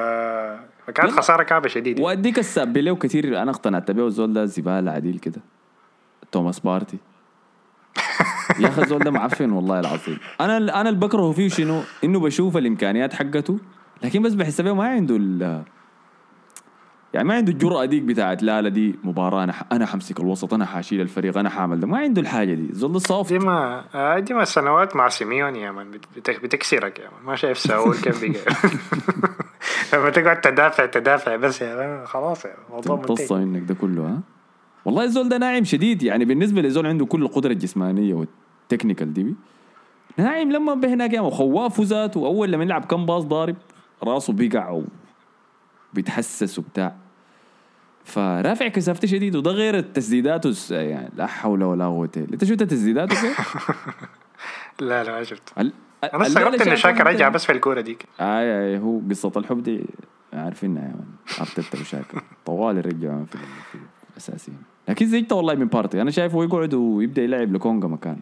فكانت 0.88 1.12
خسارة 1.12 1.43
كعبة 1.43 1.67
شديدة. 1.69 2.03
وأديك 2.03 2.39
الساب 2.39 2.77
له 2.77 2.95
كثير 2.95 3.41
أنا 3.41 3.51
اقتنعت 3.51 3.91
به 3.91 4.07
الزول 4.07 4.33
ده 4.33 4.45
زبالة 4.45 4.91
عديل 4.91 5.19
كده. 5.19 5.41
توماس 6.31 6.59
بارتي. 6.59 6.97
يا 8.59 8.67
أخي 8.67 8.81
الزول 8.81 8.99
ده 8.99 9.12
معفن 9.12 9.51
والله 9.51 9.79
العظيم. 9.79 10.19
أنا 10.41 10.57
أنا 10.57 10.89
اللي 10.89 10.99
بكرهه 10.99 11.31
فيه 11.31 11.49
شنو؟ 11.49 11.81
إنه 12.03 12.19
بشوف 12.19 12.57
الإمكانيات 12.57 13.13
حقته 13.13 13.59
لكن 14.03 14.21
بس 14.21 14.33
بحس 14.33 14.62
به 14.62 14.73
ما 14.73 14.88
عنده 14.88 15.15
يعني 17.13 17.28
ما 17.28 17.34
عنده 17.36 17.52
الجرأة 17.52 17.86
ديك 17.86 18.04
بتاعت 18.04 18.43
لا 18.43 18.62
لا 18.62 18.69
دي 18.69 18.95
مباراة 19.04 19.43
أنا 19.43 19.54
ح- 19.54 19.65
أنا 19.72 19.86
حمسك 19.86 20.19
الوسط 20.19 20.54
أنا 20.54 20.65
حاشيل 20.65 21.02
الفريق 21.02 21.38
أنا 21.38 21.50
حاعمل 21.49 21.79
ده. 21.80 21.88
ما 21.88 21.98
عنده 21.98 22.22
الحاجة 22.22 22.54
دي. 22.54 22.67
ده 22.67 23.00
صافي 23.00 23.38
دي 23.38 23.45
ما 23.45 23.84
آه، 23.95 24.19
دي 24.19 24.34
ما 24.34 24.43
السنوات 24.43 24.95
مع 24.95 25.10
سيميوني 25.10 25.62
يا 25.62 25.72
بت- 25.72 26.06
بت- 26.15 26.43
بتكسرك 26.43 27.00
يا 27.00 27.06
man 27.05 27.25
ما 27.28 27.36
شايف 27.36 27.58
ساول 27.58 27.95
كيف 27.95 28.24
بقى 28.26 28.34
لما 29.93 30.10
تقعد 30.10 30.41
تدافع 30.41 30.86
تدافع 30.86 31.36
بس 31.36 31.62
يا 31.62 31.88
man 31.99 32.05
خلاص 32.06 32.45
يا 32.45 32.52
الموضوع 32.69 32.95
منتهي. 32.95 33.45
منك 33.45 33.63
ده 33.67 33.74
كله 33.74 34.02
ها؟ 34.08 34.19
والله 34.86 35.04
الزول 35.04 35.30
ده 35.30 35.38
ناعم 35.38 35.63
شديد. 35.63 36.04
يعني 36.04 36.26
بالنسبة 36.26 36.62
لزول 36.62 36.88
عنده 36.88 37.06
كل 37.06 37.22
القدرة 37.24 37.52
الجسمانية 37.52 38.13
والتكنيكال 38.13 39.13
دي 39.13 39.36
ناعم 40.17 40.52
لما 40.52 40.74
به 40.74 40.93
هناك 40.93 41.13
يا 41.13 41.22
وخواف 41.22 41.82
ذاته. 41.82 42.26
أول 42.26 42.52
لما 42.52 42.63
يلعب 42.63 42.86
كم 42.86 43.06
باص 43.06 43.24
ضارب 43.24 43.56
راسه 44.04 44.34
بيقع 44.34 44.82
وبيتحسس 45.93 46.60
وبتاع. 46.60 46.95
فرافع 48.06 48.67
كثافته 48.67 49.08
شديد 49.08 49.36
وده 49.36 49.52
غير 49.52 49.78
التسديدات 49.78 50.71
يعني 50.71 51.10
لا 51.15 51.28
حول 51.28 51.63
ولا 51.63 51.86
قوة 51.86 52.10
إلا- 52.17 52.34
أنت 52.34 52.43
شفت 52.45 52.63
تسديداته؟ 52.63 53.17
لا 54.80 55.04
لا 55.04 55.12
ما 55.12 55.23
شفت. 55.23 55.43
ال- 55.60 55.73
أنا 56.13 56.28
استغربت 56.28 56.58
شايفها 56.58 56.75
شاكر 56.75 57.08
رجع 57.08 57.30
بس 57.30 57.45
في 57.45 57.52
الكورة 57.52 57.82
ديك 57.82 58.06
اي 58.21 58.25
اي 58.75 58.78
هو 58.80 58.99
قصة 59.10 59.32
الحب 59.38 59.63
دي 59.63 59.86
عارفينها 60.34 60.84
يا 60.84 60.88
مان. 60.88 61.06
ارتيتا 61.39 61.80
وشاكر 61.82 62.21
طوال 62.45 62.78
يرجعون 62.78 63.25
في, 63.25 63.38
في 63.71 63.78
الاساسيين 64.12 64.58
لكن 64.89 65.06
زيجته 65.08 65.36
والله 65.36 65.56
من 65.56 65.67
بارتي 65.67 66.02
أنا 66.02 66.12
شايفه 66.12 66.43
يقعد 66.43 66.73
ويبدأ 66.73 67.21
يلعب 67.21 67.54
لكونجا 67.54 67.88
مكان. 67.88 68.19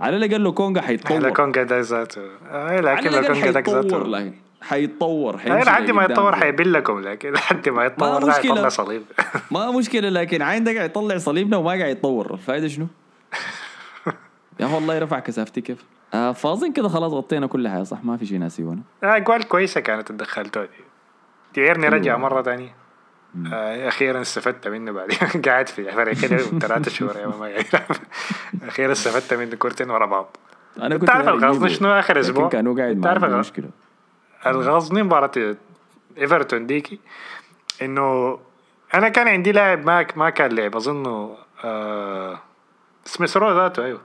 على 0.00 0.16
الأقل 0.16 0.40
لو 0.40 0.52
كونجا 0.54 0.80
على 0.80 0.86
حيتطور. 0.88 1.30
كونجا 1.30 1.62
ده 1.62 1.80
ذاته. 1.80 2.22
آه 2.50 2.80
لكن 2.80 3.10
لو 3.10 3.18
الأقل 3.18 3.26
كونجا 3.34 3.50
ده 3.50 3.60
ذاته. 3.60 4.26
حيتطور 4.62 5.38
حيمشي 5.38 5.64
لحد 5.66 5.90
ما. 5.90 6.04
يتطور 6.04 6.36
حيبين 6.36 6.72
لكم 6.72 7.00
لكن 7.00 7.32
لحد 7.32 7.68
ما 7.68 7.84
يتطور 7.84 8.20
ده 8.22 8.26
مشكلة. 8.28 8.68
صليب. 8.68 9.02
ما 9.50 9.70
مشكلة 9.70 10.08
لكن 10.08 10.42
عين 10.42 10.64
ده 10.64 10.74
قاعد 10.76 10.90
يطلع 10.90 11.18
صليبنا 11.18 11.56
وما 11.56 11.68
قاعد 11.70 11.90
يتطور. 11.90 12.34
الفائده 12.34 12.68
شنو؟ 12.68 12.86
يا 14.60 14.66
أخي 14.66 14.74
والله 14.74 14.98
رفع 14.98 15.18
كثافتي 15.18 15.60
كيف؟ 15.60 15.84
آه 16.14 16.32
فاظن 16.32 16.72
كده 16.72 16.88
خلاص 16.88 17.12
غطينا 17.12 17.46
كل 17.46 17.68
حاجة 17.68 17.82
صح؟ 17.82 18.04
ما 18.04 18.16
في 18.16 18.26
شيء 18.26 18.38
ناسيونه 18.38 18.82
آه، 19.04 19.16
اجوال 19.16 19.48
كويسة 19.48 19.80
كانت 19.80 20.10
ادخلتها 20.10 20.62
دي 20.62 20.70
تيرني 21.54 21.88
رجع 21.88 22.16
مرة 22.16 22.42
ثانية 22.42 22.74
آه 23.52 23.88
أخيرا 23.88 24.20
استفدت 24.20 24.68
منه 24.68 24.92
بعدين. 24.92 25.18
قاعد 25.46 25.68
في 25.68 25.92
فريق 25.92 26.20
كده 26.20 26.36
ثلاثة 26.38 26.90
شهور 26.90 27.16
يا 27.16 27.26
ما 27.26 27.52
أخيرا 28.68 28.92
استفدت 28.92 29.34
منه 29.34 29.56
كورتين 29.56 29.90
ورا 29.90 30.06
بعض. 30.06 30.36
أنا 30.80 30.96
كنت 30.96 31.06
تعرف 31.08 31.44
أجيبه، 31.44 31.68
شنو 31.68 31.88
آخر 31.88 32.20
أسبوع؟ 32.20 32.48
كانوا 32.48 32.76
قاعد 32.76 32.96
ما 32.96 33.02
تعرف 33.02 33.24
عنده 33.24 33.42
الغ- 34.46 34.58
مشكله 34.58 34.68
الغاظني 34.70 35.02
مباراة 35.02 35.56
إيفرتون 36.18 36.66
ديكي. 36.66 36.98
إنه 37.82 38.38
أنا 38.94 39.08
كان 39.08 39.28
عندي 39.28 39.52
لاعب 39.52 39.86
ما 39.86 40.06
ما 40.16 40.30
كان 40.30 40.52
لعب 40.52 40.76
اظنه 40.76 41.36
آه 41.64 42.38
سميث 43.04 43.36
رو 43.36 43.52
ذاته 43.52 43.84
أيوه. 43.84 44.00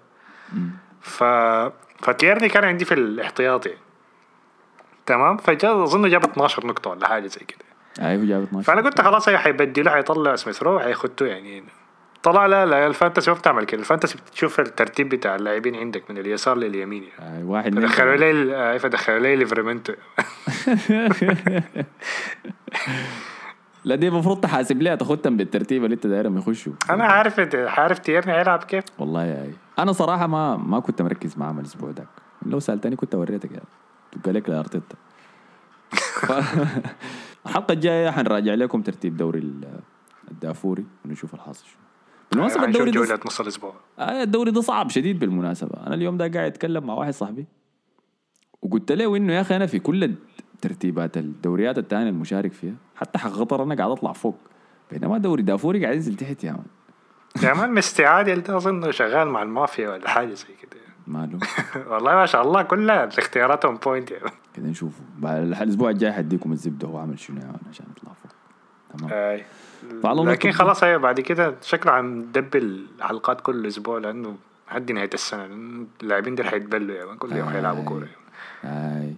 ف 1.01 1.23
فتيرني 2.03 2.49
كان 2.49 2.63
عندي 2.63 2.85
في 2.85 2.93
الاحتياطي 2.93 3.73
تمام؟ 5.05 5.37
فجاء 5.37 5.83
اظنه 5.83 6.07
جاب 6.07 6.23
12 6.23 6.67
نقطة 6.67 6.89
ولا 6.89 7.07
حاجة 7.07 7.27
زي 7.27 7.39
كده. 7.47 7.65
أيوه 8.09 8.25
جاب 8.25 8.43
12 8.43 8.67
فأنا 8.67 8.81
قلت 8.81 9.01
خلاص 9.01 9.29
هي 9.29 9.37
حيبدله 9.37 9.91
حيطلع 9.91 10.35
سميث 10.35 10.63
رو 10.63 10.79
حيخدته 10.79 11.25
يعني. 11.25 11.63
طلع 12.25 12.45
لا 12.45 12.65
لا 12.65 12.87
ال 12.87 12.93
fantasy 12.93 13.31
ما 13.31 13.37
بتعمل 13.37 13.63
كده. 13.65 13.79
ال 13.81 13.86
fantasy 13.86 14.17
بتشوف 14.17 14.59
الترتيب 14.59 15.09
بتاع 15.09 15.35
اللاعبين 15.35 15.75
عندك 15.75 16.11
من 16.11 16.17
اليسار 16.17 16.57
لليمين 16.57 17.03
يعني 17.03 17.37
أي 17.37 17.43
واحد. 17.43 17.75
فدخلوا 17.75 18.15
لي 18.15 18.55
آه، 18.55 18.77
فدخلوا 18.77 19.19
لي 19.19 19.35
ليفرمنتو. 19.35 19.93
لا 23.85 23.95
دي 23.95 24.07
المفروض 24.07 24.41
تحاسب 24.41 24.81
لها 24.81 24.95
تاخدهم 24.95 25.37
بالترتيب 25.37 25.83
اللي 25.85 25.93
انت 25.95 26.07
دايرهم 26.07 26.37
يخشوا. 26.37 26.73
أنا 26.89 27.03
عارف 27.05 27.39
عارف 27.55 27.99
تيرني 27.99 28.33
هيلعب 28.33 28.63
كيف. 28.63 28.83
والله 28.99 29.25
يا 29.25 29.41
أي. 29.43 29.51
أنا 29.79 29.91
صراحة 29.91 30.27
ما 30.27 30.57
ما 30.57 30.79
كنت 30.79 31.01
مركز 31.01 31.37
معاه 31.37 31.51
من 31.51 31.59
الأسبوع 31.59 31.91
ده. 31.91 32.05
لو 32.45 32.59
سألتني 32.59 32.95
كنت 32.95 33.15
وريتك 33.15 33.51
يعني. 33.51 33.65
تبقى 34.11 34.31
لك 34.31 34.49
لارتيتا 34.49 34.95
الحلقة 37.45 37.71
الجاية 37.71 38.09
حنراجع 38.11 38.53
لكم 38.53 38.81
ترتيب 38.81 39.17
دوري 39.17 39.39
ال- 39.39 39.79
الدافوري 40.31 40.85
ونشوف 41.05 41.33
الحاصل 41.33 41.65
شنو. 41.65 41.84
بالمناسبة 42.31 42.65
هنشوف 42.65 42.81
الدوري 42.81 42.91
ده 42.91 42.99
جولة 42.99 43.19
نص 43.25 43.39
الأسبوع. 43.41 43.73
آه 43.99 44.23
الدوري 44.23 44.51
ده 44.51 44.61
صعب 44.61 44.89
شديد 44.89 45.19
بالمناسبة. 45.19 45.87
أنا 45.87 45.95
اليوم 45.95 46.17
ده 46.17 46.27
قاعد 46.27 46.51
أتكلم 46.51 46.87
مع 46.87 46.93
واحد 46.93 47.13
صاحبي 47.13 47.45
وقلت 48.61 48.91
له 48.91 49.17
إنه 49.17 49.33
يا 49.33 49.41
أخي 49.41 49.55
أنا 49.55 49.65
في 49.65 49.79
كل 49.79 50.13
ترتيبات 50.61 51.17
الدوريات 51.17 51.77
التانية 51.77 52.09
المشارك 52.09 52.53
فيها 52.53 52.73
حتى 52.95 53.19
حق 53.19 53.29
قطر 53.29 53.63
أنا 53.63 53.75
قاعد 53.75 53.91
أطلع 53.91 54.11
فوق. 54.11 54.35
بينما 54.91 55.17
دوري 55.17 55.43
دافوري 55.43 55.83
قاعد 55.83 55.95
ينزل 55.95 56.15
تحت 56.15 56.43
يا 56.43 56.51
man. 56.51 56.65
يا 57.43 57.53
man 57.53 57.73
ده 58.41 58.57
أظن 58.57 58.91
شغال 58.91 59.27
مع 59.27 59.43
المافيا 59.43 59.89
ولا 59.89 60.09
حاجة 60.09 60.33
زي 60.33 60.45
كده. 60.61 60.81
ماله 61.07 61.39
والله 61.91 62.15
ما 62.15 62.25
شاء 62.25 62.41
الله 62.41 62.61
كلها 62.61 63.07
اختياراتهم 63.07 63.75
point 63.77 64.11
man. 64.23 64.33
كده 64.53 64.67
نشوف 64.67 64.93
الأسبوع 65.23 65.89
الجاي 65.89 66.13
حديكم 66.13 66.51
الزبدة 66.51 66.87
هو 66.87 66.97
عمل 66.97 67.19
شنو 67.19 67.37
يا 67.41 67.45
man 67.45 67.59
عشان 67.69 67.85
يطلع 67.97 68.13
فوق. 68.13 68.31
تمام. 68.97 69.13
أي. 69.13 69.43
فعلى 70.03 70.21
لكن 70.21 70.51
خلاص 70.51 70.83
هي 70.83 70.97
بعد 70.97 71.19
كده 71.19 71.55
شكله 71.61 71.91
حندبل 71.91 72.85
الحلقات 72.97 73.41
كل 73.41 73.67
أسبوع 73.67 73.97
لأنه 73.97 74.35
لحد 74.67 74.91
نهاية 74.91 75.09
السنة. 75.13 75.49
اللاعبين 76.03 76.35
دول 76.35 76.45
حيتبلوا 76.45 77.05
مان. 77.05 77.17
كل 77.17 77.31
يوم 77.35 77.49
حيلعبوا. 77.49 77.83
كورة. 77.83 78.07
أي. 78.63 79.13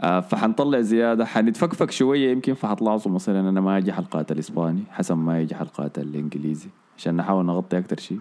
آه 0.00 0.20
فحنطلع 0.20 0.80
زيادة. 0.80 1.24
حنتفكفك 1.24 1.90
شوية. 1.90 2.30
يمكن 2.32 2.54
فحتلاحظوا 2.54 3.12
مثلا 3.12 3.48
أنا 3.48 3.60
ما 3.60 3.78
أجي 3.78 3.92
حلقات 3.92 4.32
الإسباني. 4.32 4.82
حسب 4.90 5.16
ما 5.18 5.40
يجي 5.40 5.54
حلقات 5.54 5.98
الإنجليزي. 5.98 6.68
عشان 6.98 7.16
نحاول 7.16 7.44
نغطي 7.44 7.78
أكتر 7.78 7.98
شيء. 8.00 8.18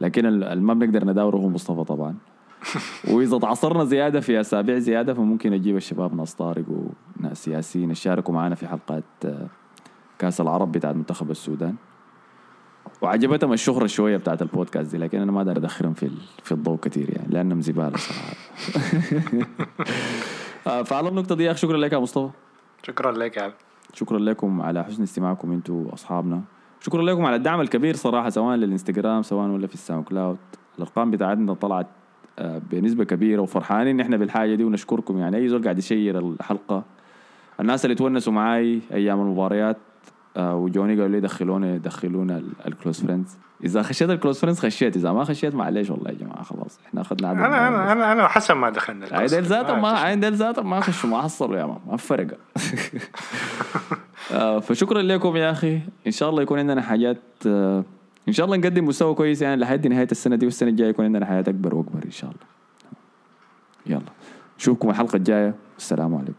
لكن 0.00 0.26
ال- 0.26 0.44
اللي 0.44 0.64
ما 0.64 0.74
بنقدر 0.74 1.04
نداوره 1.04 1.36
هو 1.36 1.48
مصطفى 1.48 1.84
طبعا. 1.84 2.14
وإذا 3.12 3.38
تعصرنا 3.38 3.84
زيادة 3.84 4.20
في 4.20 4.40
أسابيع 4.40 4.78
زيادة 4.78 5.14
فممكن 5.14 5.52
أجيب 5.52 5.76
الشباب 5.76 6.14
ناس 6.16 6.34
طارق 6.34 6.64
وناس 7.20 7.44
سياسيين 7.44 7.90
يشاركوا 7.90 8.34
معنا 8.34 8.54
في 8.54 8.68
حلقات 8.68 9.04
آه، 9.24 9.46
كأس 10.18 10.40
العرب 10.40 10.72
بتاعت 10.72 10.94
منتخب 10.94 11.30
السودان. 11.30 11.74
وعجبتهم 13.02 13.52
الشهرة 13.52 13.86
شوية 13.86 14.16
بتاعت 14.16 14.42
البودكاست 14.42 14.90
دي 14.90 14.98
لكن 14.98 15.20
أنا 15.20 15.32
ما 15.32 15.38
أقدر 15.38 15.56
أدخلهم 15.56 15.94
في 15.94 16.02
ال- 16.02 16.18
في 16.42 16.52
الضوء 16.52 16.78
كثير 16.78 17.10
يعني 17.10 17.28
لأنهم 17.30 17.60
زبالة 17.60 17.96
صراحة. 17.96 18.34
آه، 20.66 20.82
فعلى 20.82 21.08
النقطة 21.08 21.34
دي 21.34 21.44
يا 21.44 21.50
أخي 21.50 21.60
شكرا 21.60 21.76
لك 21.76 21.92
يا 21.92 21.98
مصطفى. 21.98 22.30
شكرا 22.82 23.12
لك 23.12 23.36
يا 23.36 23.42
عبد. 23.42 23.54
شكرا 23.94 24.18
لكم 24.18 24.60
على 24.62 24.84
حسن 24.84 25.02
استماعكم 25.02 25.52
أنتوا 25.52 25.94
اصحابنا 25.94 26.40
شكرا 26.80 27.02
لكم 27.02 27.24
على 27.26 27.36
الدعم 27.36 27.60
الكبير 27.60 27.96
صراحة 27.96 28.28
سواء 28.30 28.56
للإنستغرام 28.56 29.22
سواء 29.22 29.48
ولا 29.48 29.66
في 29.66 29.74
ال 29.74 30.04
SoundCloud. 30.04 30.36
الأرقام 30.78 31.10
بتاعتنا 31.10 31.54
طلعت 31.54 31.86
آه، 32.38 32.62
بنسبة 32.70 33.04
كبيرة 33.04 33.40
وفرحانين 33.42 34.00
إحنا 34.00 34.16
بالحاجة 34.16 34.54
دي 34.54 34.64
ونشكركم 34.64 35.18
يعني. 35.18 35.36
أي 35.36 35.48
زول 35.48 35.62
قاعد 35.62 35.78
يشير 35.78 36.18
الحلقة 36.18 36.84
الناس 37.60 37.84
اللي 37.84 37.94
تونسوا 37.94 38.32
معاي 38.32 38.80
أيام 38.92 39.20
المباريات 39.20 39.76
وجوني 40.36 40.92
قالوا 40.92 41.08
لي 41.08 41.20
دخلوني 41.20 41.78
دخلونا 41.78 42.38
ال- 42.38 42.52
ال 42.66 42.72
close 42.72 43.00
friends 43.00 43.36
إذا 43.64 43.82
خشيت 43.82 44.10
ال 44.10 44.15
close 44.15 44.38
friends 44.38 44.60
خشيت 44.60 44.96
إذا 44.96 45.12
ما 45.12 45.24
خشيت 45.24 45.54
معلش 45.54 45.90
والله 45.90 46.10
يا 46.10 46.14
جماعة 46.14 46.42
خلاص. 46.42 46.78
إحنا 46.86 47.00
أخذنا 47.00 47.30
أنا. 47.32 47.46
أنا 47.68 47.92
أنا 47.92 48.12
أنا 48.12 48.28
حسب 48.28 48.56
ما 48.56 48.70
دخلنا 48.70 49.06
عين 49.12 49.26
ذاتهم 49.26 49.82
ما 49.82 49.92
ما 49.92 49.98
عين 49.98 50.20
ذاتهم 50.24 50.70
ما 50.70 50.80
خشوا 50.80 51.10
ما 51.10 51.22
حصلوا 51.22 51.56
يا 51.58 51.66
man 51.66 51.78
ما 51.86 51.96
فرق. 51.96 52.26
آه، 54.32 54.58
فشكرا 54.58 55.02
لكم 55.02 55.36
يا 55.36 55.50
أخي. 55.50 55.80
إن 56.06 56.12
شاء 56.12 56.30
الله 56.30 56.42
يكون 56.42 56.58
عندنا 56.58 56.82
حاجات 56.82 57.18
آه، 57.46 57.84
إن 58.28 58.32
شاء 58.32 58.46
الله 58.46 58.56
نقدم 58.56 58.84
مستوى 58.84 59.14
كويس 59.14 59.42
يعني 59.42 59.60
لحد 59.60 59.86
نهاية 59.86 60.08
السنة 60.10 60.36
دي 60.36 60.46
والسنة 60.46 60.68
الجاية 60.70 60.88
يكون 60.88 61.04
عندنا 61.04 61.26
حاجات 61.26 61.40
أكبر 61.40 61.74
وأكبر 61.74 62.04
إن 62.04 62.10
شاء 62.10 62.30
الله. 62.30 62.42
يلا. 63.86 64.10
نشوفكم 64.58 64.90
الحلقة 64.90 65.16
الجاية. 65.16 65.54
السلام 65.78 66.14
عليكم. 66.14 66.32